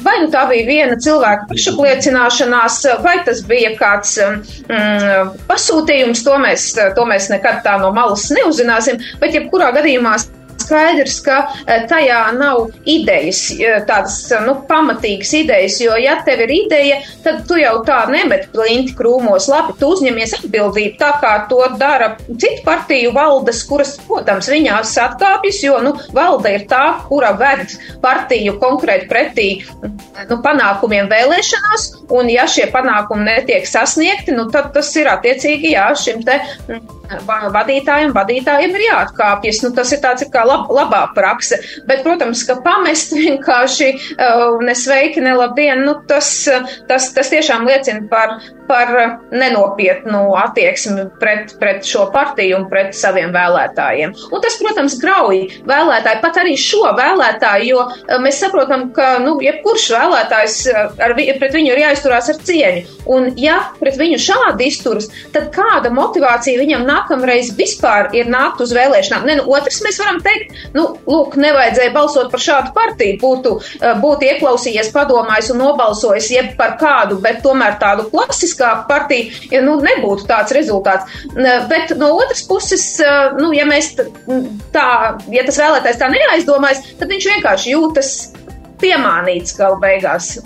vai 0.03 0.17
nu 0.23 0.29
tā 0.33 0.45
bija 0.51 0.67
viena 0.67 0.99
cilvēka 1.01 1.47
pašapliecināšanās, 1.51 2.81
vai 3.05 3.17
tas 3.27 3.41
bija 3.47 3.73
kāds 3.79 4.17
mm, 4.19 5.33
pasūtījums, 5.49 6.25
to 6.27 6.37
mēs, 6.43 6.71
to 6.97 7.07
mēs 7.07 7.31
nekad 7.31 7.63
tā 7.65 7.77
no 7.81 7.93
malas 7.95 8.27
neuzzināsim, 8.35 9.01
bet 9.23 9.37
jebkurā 9.37 9.71
gadījumā 9.79 10.17
skaidrs, 10.59 11.19
ka 11.25 11.37
eh, 11.65 11.85
tajā 11.89 12.19
nav 12.37 12.71
idejas, 12.89 13.43
eh, 13.55 13.79
tādas 13.87 14.17
eh, 14.31 14.43
nu, 14.45 14.55
pamatīgas 14.67 15.33
idejas, 15.41 15.79
jo, 15.83 15.95
ja 15.99 16.17
tev 16.25 16.43
ir 16.45 16.53
ideja, 16.55 16.99
tad 17.25 17.43
tu 17.49 17.59
jau 17.59 17.77
tā 17.87 18.03
nemet 18.11 18.49
plinti 18.53 18.95
krūmos, 18.97 19.49
labi, 19.51 19.75
tu 19.79 19.91
uzņemies 19.95 20.37
atbildību 20.39 20.97
tā, 21.01 21.13
kā 21.23 21.33
to 21.51 21.61
dara 21.81 22.13
citu 22.29 22.63
partiju 22.65 23.13
valdes, 23.15 23.63
kuras, 23.69 23.95
protams, 24.07 24.49
viņās 24.51 24.95
atkāpjas, 25.05 25.61
jo, 25.65 25.77
nu, 25.83 25.95
valde 26.15 26.55
ir 26.57 26.67
tā, 26.71 26.83
kura 27.09 27.33
ved 27.39 27.75
partiju 28.03 28.57
konkrēti 28.61 29.09
pretī 29.11 29.49
nu, 29.81 30.39
panākumiem 30.43 31.09
vēlēšanās, 31.11 31.89
un 32.15 32.31
ja 32.31 32.47
šie 32.49 32.69
panākumi 32.73 33.27
netiek 33.27 33.67
sasniegti, 33.67 34.35
nu, 34.37 34.47
tad 34.53 34.71
tas 34.75 34.89
ir 34.99 35.11
attiecīgi, 35.11 35.75
jā, 35.75 35.91
šim 35.97 36.25
te 36.27 36.39
vadītājiem, 37.27 38.13
vadītājiem 38.15 38.75
ir 38.77 38.85
jāatkāpjas. 38.87 39.61
Nu, 39.65 39.71
tas 39.75 39.91
ir 39.95 40.01
tāds 40.03 40.25
kā 40.31 40.45
lab, 40.47 40.69
labā 40.73 41.03
prakse. 41.15 41.59
Bet, 41.87 42.03
protams, 42.05 42.43
ka 42.47 42.59
pamest 42.65 43.15
vienkārši 43.21 43.91
uh, 43.93 44.57
nesveiki, 44.63 45.23
nelabdien, 45.25 45.83
nu, 45.87 45.97
tas, 46.09 46.31
tas, 46.89 47.11
tas 47.15 47.31
tiešām 47.33 47.67
liecina 47.69 48.07
par, 48.11 48.37
par 48.71 48.93
nenopietnu 49.35 50.23
attieksmi 50.39 51.07
pret, 51.21 51.55
pret 51.59 51.85
šo 51.87 52.07
partiju 52.13 52.61
un 52.61 52.67
pret 52.71 52.95
saviem 52.97 53.33
vēlētājiem. 53.35 54.15
Un 54.31 54.43
tas, 54.43 54.57
protams, 54.61 54.97
grauj 55.01 55.43
vēlētāju, 55.67 56.23
pat 56.23 56.41
arī 56.41 56.55
šo 56.59 56.85
vēlētāju, 56.97 57.69
jo 57.69 57.83
uh, 57.85 58.17
mēs 58.23 58.41
saprotam, 58.41 58.89
ka, 58.95 59.13
nu, 59.23 59.35
jebkurš 59.43 59.89
vēlētājs 59.97 60.57
uh, 60.71 60.81
ar, 61.03 61.15
pret 61.15 61.59
viņu 61.59 61.75
ir 61.75 61.83
jāizturās 61.85 62.31
ar 62.33 62.41
cieņu. 62.49 62.99
Un, 63.11 63.31
ja 63.41 63.59
pret 63.81 63.99
viņu 63.99 64.19
šādi 64.21 64.71
izturas, 64.71 65.09
tad 65.35 65.51
kāda 65.55 65.91
motivācija 65.93 66.61
viņam 66.61 66.87
nāk? 66.87 67.01
nākamreiz 67.01 67.51
vispār 67.57 68.11
ir 68.15 68.29
nākt 68.31 68.61
uz 68.61 68.71
vēlēšanām. 68.75 69.25
Ne, 69.25 69.35
nu, 69.39 69.47
otrs 69.51 69.81
mēs 69.83 69.99
varam 69.99 70.21
teikt, 70.23 70.53
nu, 70.75 70.97
lūk, 71.07 71.35
nevajadzēja 71.39 71.93
balsot 71.95 72.31
par 72.31 72.39
šādu 72.39 72.73
partiju, 72.75 73.17
būtu, 73.21 73.53
eh, 73.81 73.95
būtu 74.01 74.27
ieklausījies, 74.29 74.91
padomājis 74.93 75.51
un 75.51 75.61
nobalsojis 75.65 76.31
jeb 76.31 76.55
par 76.57 76.77
kādu, 76.79 77.19
bet 77.21 77.41
tomēr 77.43 77.77
tādu 77.79 78.09
klasiskāku 78.61 78.87
partiju, 78.87 79.31
ja 79.51 79.61
nu, 79.65 79.77
nebūtu 79.81 80.27
tāds 80.29 80.53
rezultāts. 80.53 81.05
Bet 81.69 81.93
no 81.97 82.13
otras 82.17 82.43
puses, 82.47 83.01
nu, 83.39 83.51
ja 83.53 83.65
tā, 84.71 85.17
ja 85.31 85.45
tas 85.45 85.59
vēlētājs 85.59 86.01
tā 86.01 86.09
neaizdomājas, 86.11 86.83
tad 86.99 87.09
viņš 87.09 87.29
vienkārši 87.35 87.73
jūtas 87.75 88.11
piemānīts 88.81 89.57
galu 89.57 89.79
beigās. 89.81 90.37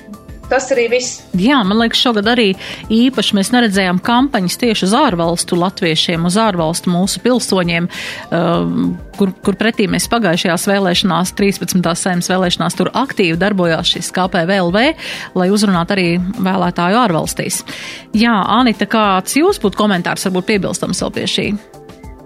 Tas 0.49 0.67
arī 0.73 0.85
viss. 0.91 1.23
Jā, 1.41 1.57
man 1.65 1.79
liekas, 1.81 2.01
šogad 2.05 2.27
arī 2.29 2.51
īpaši 2.93 3.37
mēs 3.37 3.49
neredzējām 3.55 3.99
kampaņas 4.05 4.59
tieši 4.61 4.85
uz 4.85 4.93
ārvalstu 4.97 5.57
latviešiem, 5.57 6.27
uz 6.29 6.37
ārvalstu 6.41 6.93
mūsu 6.93 7.21
pilsoņiem, 7.23 7.87
um, 8.29 8.91
kur, 9.17 9.33
kur 9.45 9.57
pretī 9.57 9.87
mēs 9.89 10.05
pagājušajās 10.11 10.67
vēlēšanās, 10.69 11.33
13. 11.39 11.81
saimnes 11.97 12.29
vēlēšanās, 12.29 12.77
tur 12.77 12.91
aktīvi 12.93 13.39
darbojās 13.41 13.95
šis 13.95 14.11
KPVLV, 14.15 14.83
lai 15.39 15.49
uzrunātu 15.53 15.97
arī 15.97 16.09
vēlētāju 16.21 17.01
ārvalstīs. 17.05 17.63
Jā, 18.13 18.37
Anita, 18.59 18.85
kāds 18.89 19.39
jūs 19.39 19.61
būtu 19.63 19.81
komentārs, 19.81 20.29
varbūt 20.29 20.53
piebilstams 20.53 21.01
vēl 21.01 21.17
pie 21.17 21.25
šī? 21.31 21.49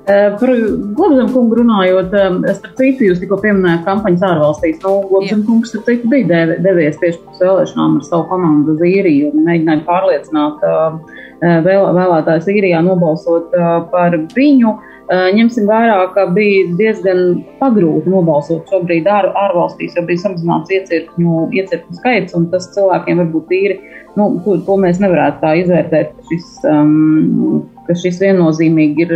Eh, 0.09 0.31
par 0.39 0.49
Globzem 0.97 1.27
kungu 1.29 1.59
runājot, 1.59 2.13
eh, 2.17 2.53
starp 2.57 2.79
citu, 2.79 3.05
jūs 3.05 3.19
tikko 3.21 3.37
pieminējāt 3.43 3.83
kampaņas 3.85 4.23
ārvalstīs. 4.25 4.79
Nu, 4.81 4.93
Globzem 5.05 5.43
kungs, 5.45 5.69
starp 5.69 5.85
citu, 5.85 6.09
bija 6.09 6.47
devies 6.65 6.97
tieši 6.97 7.19
pēc 7.25 7.43
vēlēšanām 7.43 7.99
ar 7.99 8.07
savu 8.07 8.25
komandu 8.31 8.73
uz 8.73 8.81
īriju 8.89 9.29
un 9.29 9.45
mēģināja 9.45 9.83
pārliecināt 9.85 10.65
eh, 10.65 11.59
vēl, 11.67 11.85
vēlētājus 11.99 12.49
īrijā 12.55 12.81
nobalsot 12.87 13.53
par 13.91 14.17
viņu. 14.33 14.73
Ņemsim 15.09 15.65
vērā, 15.65 15.97
ka 16.13 16.27
bija 16.35 16.67
diezgan 16.77 17.39
pagrūti 17.57 18.11
nobalsot 18.13 18.69
šobrīd 18.69 19.07
ār, 19.09 19.31
ārvalstīs, 19.41 19.95
jo 19.97 20.03
bija 20.05 20.21
samazināts 20.21 20.69
iecirkņu, 20.75 21.47
iecirkņu 21.57 21.97
skaits, 21.97 22.35
un 22.37 22.45
tas 22.51 22.67
cilvēkiem 22.75 23.23
varbūt 23.23 23.53
īri, 23.57 23.79
nu, 24.19 24.27
to, 24.45 24.59
to 24.67 24.75
mēs 24.77 25.01
nevarētu 25.01 25.41
tā 25.41 25.55
izvērtēt. 25.63 26.13
Šis, 26.29 26.51
um, 26.69 27.63
ka 27.87 27.95
šis 27.97 28.21
viennozīmīgi 28.21 29.07
ir 29.07 29.15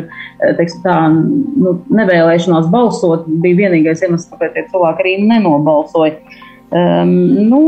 teiksim, 0.57 0.81
tā, 0.81 0.97
nu, 1.13 1.75
nevēlēšanās 1.93 2.71
balsot, 2.73 3.29
bija 3.45 3.67
vienīgais 3.67 4.01
iemesls, 4.01 4.31
kāpēc 4.33 4.57
tie 4.57 4.65
cilvēki 4.73 5.05
arī 5.05 5.15
nenobalsoja. 5.29 6.17
Um, 6.73 7.09
nu, 7.51 7.59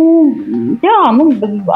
jā, 0.82 0.95
nu, 1.14 1.28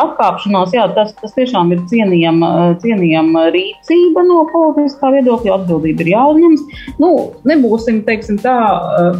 atkāpšanās, 0.01 0.71
jā, 0.73 0.87
tas, 0.95 1.11
tas 1.19 1.35
tiešām 1.35 1.69
ir 1.75 1.83
cienījama, 1.91 2.49
cienījama 2.81 3.43
rīcība 3.53 4.23
no 4.25 4.39
politiskā 4.49 5.11
viedokļa, 5.13 5.59
atbildība 5.59 6.05
ir 6.05 6.11
jāuzņemas. 6.15 6.81
Nu, 7.03 7.11
nebūsim, 7.51 8.01
teiksim 8.07 8.41
tā, 8.41 8.57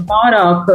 pārāk. 0.10 0.74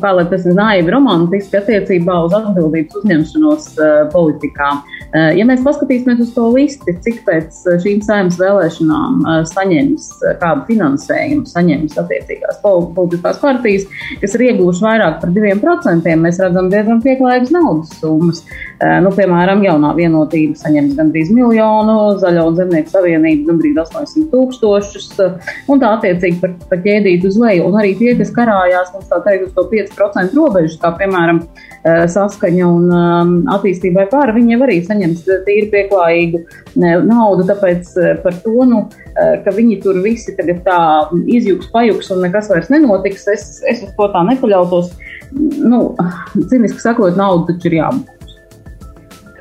Kā 0.00 0.12
lai 0.16 0.24
tas 0.30 0.46
naivi 0.48 0.92
romantiski 0.94 1.58
attiecībā 1.58 2.16
uz 2.26 2.34
atbildības 2.38 2.96
uzņemšanos 3.02 3.68
uh, 3.76 3.92
politikā. 4.12 4.70
Uh, 5.12 5.28
ja 5.36 5.44
mēs 5.48 5.60
paskatīsimies 5.66 6.22
uz 6.24 6.32
to 6.36 6.46
listi, 6.54 6.94
cik 7.04 7.20
pēc 7.26 7.58
šīm 7.84 8.00
saimnes 8.06 8.38
vēlēšanām 8.40 9.20
saņems 9.50 10.08
kādu 10.40 10.64
finansējumu, 10.70 11.44
saņems 11.50 11.98
attiecīgās 12.00 12.60
politiskās 12.62 13.40
partijas, 13.42 13.86
kas 14.22 14.36
ir 14.38 14.46
ieguvuši 14.48 14.84
vairāk 14.86 15.20
par 15.22 15.34
diviem 15.34 15.60
procentiem, 15.62 16.24
mēs 16.24 16.40
redzam 16.42 16.70
diezgan 16.72 17.02
pieklājīgas 17.04 17.52
naudas 17.54 17.92
summas. 18.00 18.42
Nu, 18.82 19.12
piemēram, 19.14 19.60
jaunā 19.62 19.92
vienotība 19.94 20.58
saņems 20.58 20.96
gandrīz 20.98 21.28
miljonu, 21.30 22.16
zaļo 22.18 22.48
un 22.50 22.56
zemnieku 22.58 22.90
savienība 22.90 23.52
gandrīz 23.52 23.76
800 23.78 24.24
tūkstošus, 24.32 25.10
un 25.70 25.82
tā 25.82 25.92
attiecīgi 25.98 26.40
par, 26.40 26.56
par 26.70 26.80
ķēdīt 26.82 27.26
uz 27.28 27.36
leju. 27.38 27.68
Un 27.68 27.76
arī 27.78 27.92
tie, 28.00 28.16
kas 28.18 28.32
karājās, 28.34 28.90
mums 28.94 29.06
tā 29.10 29.20
teikt, 29.22 29.44
uz 29.46 29.52
to 29.54 29.68
5% 29.70 30.34
robežu, 30.34 30.80
kā 30.82 30.90
piemēram 30.98 31.38
saskaņa 31.82 32.66
un 32.66 33.44
attīstībai 33.54 34.08
pāri, 34.10 34.34
viņiem 34.40 34.64
arī 34.66 34.80
saņems 34.86 35.22
tīri 35.46 35.68
pieklājīgu 35.70 36.42
naudu, 37.06 37.46
tāpēc 37.52 37.92
par 38.24 38.38
to, 38.42 38.56
nu, 38.66 38.82
ka 39.14 39.54
viņi 39.54 39.78
tur 39.84 40.00
visi 40.02 40.34
tagad 40.38 40.64
tā 40.66 40.80
izjūgs, 41.22 41.70
pajūgs 41.74 42.10
un 42.14 42.24
nekas 42.26 42.50
vairs 42.50 42.72
nenotiks, 42.72 43.28
es, 43.30 43.46
es 43.70 43.86
uz 43.86 43.94
to 43.94 44.10
tā 44.14 44.24
nepaļautos 44.30 44.90
nu, 45.62 45.84
ciniski 46.50 46.82
sakot, 46.82 47.14
nauda 47.18 47.52
taču 47.52 47.70
ir 47.70 47.78
jābūt. 47.78 48.18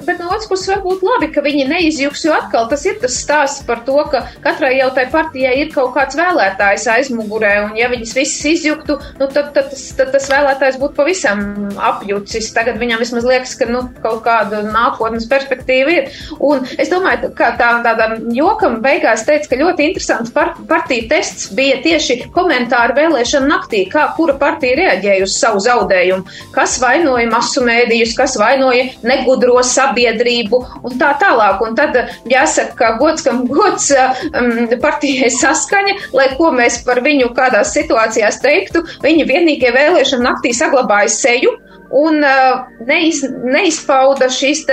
Bet 0.06 0.20
no 0.20 0.32
otras 0.32 0.47
puses, 0.49 0.70
varbūt 0.72 1.04
labi, 1.06 1.30
ka 1.34 1.43
viņi 1.45 1.68
neizjūgs, 1.70 2.24
jo 2.26 2.34
atkal 2.34 2.68
tas 2.72 2.84
ir 2.88 2.97
tas 3.02 3.16
stāsts 3.22 3.66
par 3.68 3.84
to, 3.86 3.97
ka 4.12 4.24
katrai 4.41 4.74
jau 4.80 4.89
tai 4.95 5.06
partijai 5.12 5.54
ir 5.62 5.72
kaut 5.74 5.93
kāds 5.95 6.18
vēlētājs 6.18 6.88
aizmugurē, 6.95 7.52
un 7.68 7.78
ja 7.78 7.89
viņas 7.91 8.16
visas 8.18 8.47
izjuktu, 8.49 8.97
nu, 9.20 9.28
tad, 9.28 9.52
tad, 9.56 9.70
tas, 9.74 9.84
tad 9.97 10.12
tas 10.16 10.26
vēlētājs 10.32 10.80
būtu 10.82 10.97
pavisam 10.97 11.43
apjucis. 11.91 12.49
Tagad 12.56 12.80
viņam 12.82 13.04
vismaz 13.04 13.28
liekas, 13.28 13.54
ka 13.60 13.68
nu, 13.70 13.84
kaut 14.02 14.24
kāda 14.26 14.64
nākotnes 14.66 15.28
perspektīva 15.32 15.95
ir. 15.99 16.10
Un 16.41 16.66
es 16.82 16.91
domāju, 16.91 17.32
ka 17.38 17.54
tā, 17.60 17.72
tādam 17.86 18.18
jokam 18.36 18.80
beigās 18.84 19.26
teica, 19.28 19.52
ka 19.52 19.62
ļoti 19.62 19.89
interesants 19.91 20.34
par, 20.34 20.56
partija 20.70 21.08
tests 21.14 21.52
bija 21.58 21.78
tieši 21.86 22.32
komentāri 22.36 22.97
vēlēšana 22.97 23.52
naktī, 23.52 23.86
kā 23.91 24.08
kura 24.18 24.38
partija 24.41 24.80
reaģēja 24.82 25.28
uz 25.28 25.38
savu 25.38 25.62
zaudējumu, 25.64 26.39
kas 26.56 26.80
vainoja 26.82 27.30
masu 27.32 27.64
mēdījus, 27.68 28.18
kas 28.18 28.38
vainoja 28.41 28.89
negudro 29.06 29.60
sabiedrību 29.62 29.91
sabiedrību 29.92 30.62
un 30.84 30.98
tā 31.00 31.14
tālāk. 31.22 31.62
Un 31.66 31.76
tad 31.76 31.98
jāsaka, 32.30 32.76
ka 32.78 32.92
gods, 33.00 33.26
kam 33.26 33.46
gods 33.50 33.92
um, 33.92 34.68
partijai 34.82 35.32
saskaņa, 35.36 35.98
lai 36.16 36.32
ko 36.38 36.52
mēs 36.56 36.82
par 36.88 37.04
viņu 37.04 37.32
kādās 37.38 37.74
situācijās 37.76 38.42
teiktu, 38.42 38.86
viņa 39.04 39.28
vienīgie 39.28 39.74
vēlēšana 39.76 40.32
naktī 40.32 40.56
saglabāja 40.56 41.12
seju 41.12 41.58
un 41.92 42.24
uh, 42.24 42.64
neiz, 42.88 43.22
neizpauda 43.44 44.30
šīs 44.32 44.64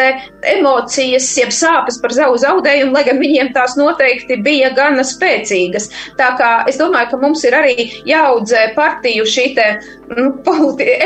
emocijas, 0.55 1.29
jeb 1.39 1.53
sāpes 1.55 1.99
par 2.03 2.15
savu 2.15 2.39
zaudējumu, 2.41 2.95
lai 2.95 3.05
gan 3.09 3.21
viņiem 3.23 3.53
tās 3.57 3.77
noteikti 3.79 4.39
bija 4.45 4.71
gana 4.77 5.05
spēcīgas. 5.07 5.89
Tā 6.19 6.31
kā 6.39 6.51
es 6.71 6.79
domāju, 6.81 7.13
ka 7.13 7.21
mums 7.23 7.45
ir 7.49 7.57
arī 7.59 7.89
jāaudzē 8.09 8.69
partiju 8.77 9.27
šī 9.29 9.47
te 9.59 9.69
nu, 10.15 10.31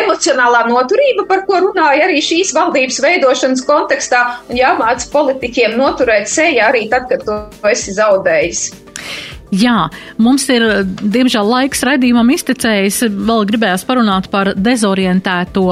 emocionālā 0.03 0.67
noturība, 0.69 1.27
par 1.31 1.47
ko 1.49 1.63
runāja 1.67 2.07
arī 2.09 2.21
šīs 2.25 2.53
valdības 2.57 3.01
veidošanas 3.05 3.65
kontekstā, 3.69 4.23
un 4.51 4.61
jāmāc 4.61 5.09
politiķiem 5.13 5.77
noturēt 5.81 6.31
seju 6.31 6.65
arī 6.69 6.87
tad, 6.93 7.09
kad 7.11 7.25
tu 7.27 7.69
esi 7.73 7.97
zaudējis. 7.97 8.69
Jā, 9.53 9.91
mums 10.17 10.47
ir, 10.49 10.65
diemžēl, 11.03 11.45
laiks 11.45 11.83
raidījumam 11.85 12.31
iztecējis. 12.33 13.03
Vēl 13.13 13.45
gribējās 13.51 13.85
parunāt 13.85 14.31
par 14.33 14.55
dezorientēto 14.57 15.67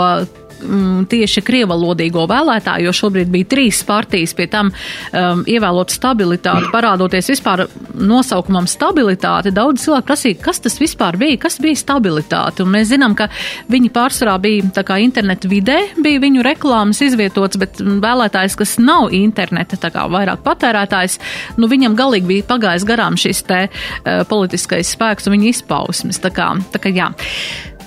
mm, 0.62 1.06
tieši 1.11 1.42
krievalodīgo 1.44 2.26
vēlētāju, 2.30 2.88
jo 2.88 2.94
šobrīd 2.96 3.30
bija 3.32 3.48
trīs 3.54 3.82
partijas, 3.86 4.34
pie 4.36 4.46
tam 4.50 4.70
um, 4.70 5.42
ievēlot 5.48 5.92
stabilitāti, 5.94 6.70
parādoties 6.72 7.30
vispār 7.32 7.66
nosaukumam 8.00 8.68
stabilitāte. 8.70 9.52
Daudz 9.54 9.84
cilvēku 9.86 10.08
prasīja, 10.11 10.40
kas 10.44 10.62
tas 10.64 10.78
vispār 10.80 11.18
bija, 11.20 11.38
kas 11.46 11.58
bija 11.62 11.78
stabilitāte. 11.78 12.64
Un 12.64 12.74
mēs 12.74 12.90
zinām, 12.92 13.16
ka 13.18 13.30
viņi 13.70 13.92
pārsvarā 13.94 14.36
bija 14.42 14.70
tā 14.80 14.84
kā 14.86 15.00
internetu 15.02 15.50
vidē, 15.50 15.78
bija 16.00 16.22
viņu 16.22 16.44
reklāmas 16.46 17.02
izvietots, 17.04 17.61
bet 17.61 17.80
vēlētājs, 17.80 18.58
kas 18.61 18.76
nav 18.82 19.14
interneta, 19.16 19.78
tā 19.80 19.92
kā 19.94 20.06
vairāk 20.11 20.44
patērētājs, 20.46 21.18
nu 21.61 21.70
viņam 21.70 21.98
galīgi 21.98 22.30
bija 22.30 22.48
pagājis 22.50 22.86
garām 22.88 23.18
šis 23.20 23.44
te 23.48 23.64
uh, 23.66 24.22
politiskais 24.30 24.94
spēks 24.96 25.28
un 25.28 25.38
viņa 25.38 25.52
izpausmes. 25.54 26.20
Tā 26.22 26.32
kā, 26.34 26.52
tā 26.72 26.82
kā 26.82 26.92
jā. 26.94 27.11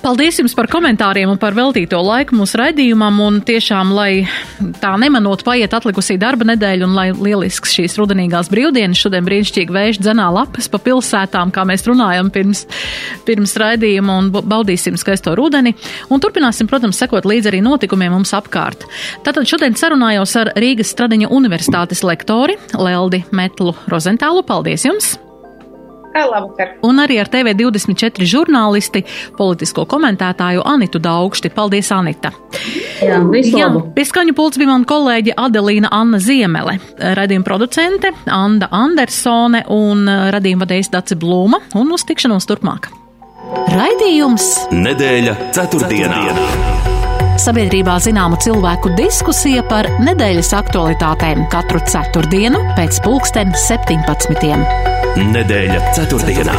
Paldies 0.04 0.36
jums 0.36 0.52
par 0.52 0.66
komentāriem 0.68 1.30
un 1.32 1.38
par 1.40 1.54
veltīto 1.56 1.96
laiku 2.04 2.36
mūsu 2.36 2.58
raidījumam. 2.60 3.22
Un 3.24 3.38
tiešām, 3.48 3.94
lai 3.96 4.26
tā 4.82 4.90
nemanot 5.00 5.40
paiet 5.46 5.72
atlikusī 5.72 6.18
darba 6.20 6.44
nedēļa 6.50 6.84
un 6.84 6.92
lai 6.92 7.06
lielisks 7.16 7.72
šīs 7.72 7.96
rudenīgās 7.96 8.50
brīvdienas, 8.52 9.00
šodien 9.00 9.24
brīnišķīgi 9.24 9.72
vējš 9.72 10.02
dzenā 10.04 10.28
lapas 10.36 10.68
pa 10.68 10.82
pilsētām, 10.84 11.54
kā 11.56 11.64
mēs 11.64 11.86
runājam 11.88 12.28
pirms, 12.34 12.66
pirms 13.24 13.56
raidījuma 13.64 14.20
un 14.20 14.30
baudīsim 14.36 15.00
skaisto 15.00 15.32
rudeni. 15.40 15.72
Un 16.12 16.20
turpināsim, 16.20 16.68
protams, 16.68 17.00
sekot 17.00 17.24
līdzi 17.24 17.54
arī 17.54 17.64
notikumiem 17.64 18.12
mums 18.18 18.36
apkārt. 18.36 18.84
Tātad 19.24 19.48
šodien 19.48 19.72
sarunājos 19.72 20.36
ar 20.36 20.52
Rīgas 20.60 20.92
Stradiņa 20.92 21.32
universitātes 21.32 22.04
lektori 22.04 22.60
Leldi 22.76 23.24
Metlu 23.32 23.72
Rozentālu. 23.88 24.44
Paldies 24.44 24.84
jums! 24.84 25.14
Labvakar. 26.14 26.76
Un 26.86 27.02
arī 27.02 27.18
ar 27.20 27.28
TV24 27.32 28.26
žurnālisti, 28.28 29.04
politisko 29.38 29.84
komentētāju 29.90 30.62
Anitu 30.64 31.00
Daugšti. 31.02 31.50
Paldies, 31.54 31.90
Anita! 31.92 32.30
Jā, 33.02 33.18
Jā, 33.44 33.68
pie 33.96 34.04
skaņu 34.06 34.34
pults 34.38 34.58
bija 34.60 34.70
mana 34.70 34.86
kolēģe 34.88 35.34
Adelīna 35.40 35.90
Anna 35.92 36.20
Ziemele, 36.22 36.78
radījuma 37.18 37.44
producente 37.44 38.12
Anda 38.30 38.70
Andersone 38.72 39.64
un 39.74 40.06
radījuma 40.08 40.64
vadējs 40.64 40.92
Daci 40.94 41.18
Blūma 41.18 41.60
un 41.74 41.92
uz 41.92 42.06
tikšanos 42.08 42.46
turpmāk. 42.48 42.88
Raidījums 43.74 44.70
Nedēļa 44.72 45.36
ceturtdienā. 45.52 46.22
ceturtdienā. 46.30 46.82
Sabiedrībā 47.44 47.96
zināmu 47.98 48.38
cilvēku 48.38 48.92
diskusija 48.94 49.64
par 49.66 49.88
nedēļas 50.06 50.52
aktualitātēm 50.54 51.48
katru 51.52 51.82
ceturtdienu 51.90 52.62
pēc 52.78 53.02
pulksten 53.04 53.50
17. 53.66 54.93
Nedēļa 55.14 55.92
ceturtdienā. 55.94 56.54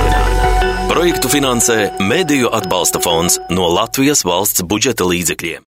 Projektu 0.87 1.27
finansē 1.27 1.89
Mēdīju 1.99 2.47
atbalsta 2.55 3.01
fonds 3.03 3.35
no 3.51 3.67
Latvijas 3.67 4.23
valsts 4.23 4.63
budžeta 4.63 5.03
līdzekļiem. 5.03 5.59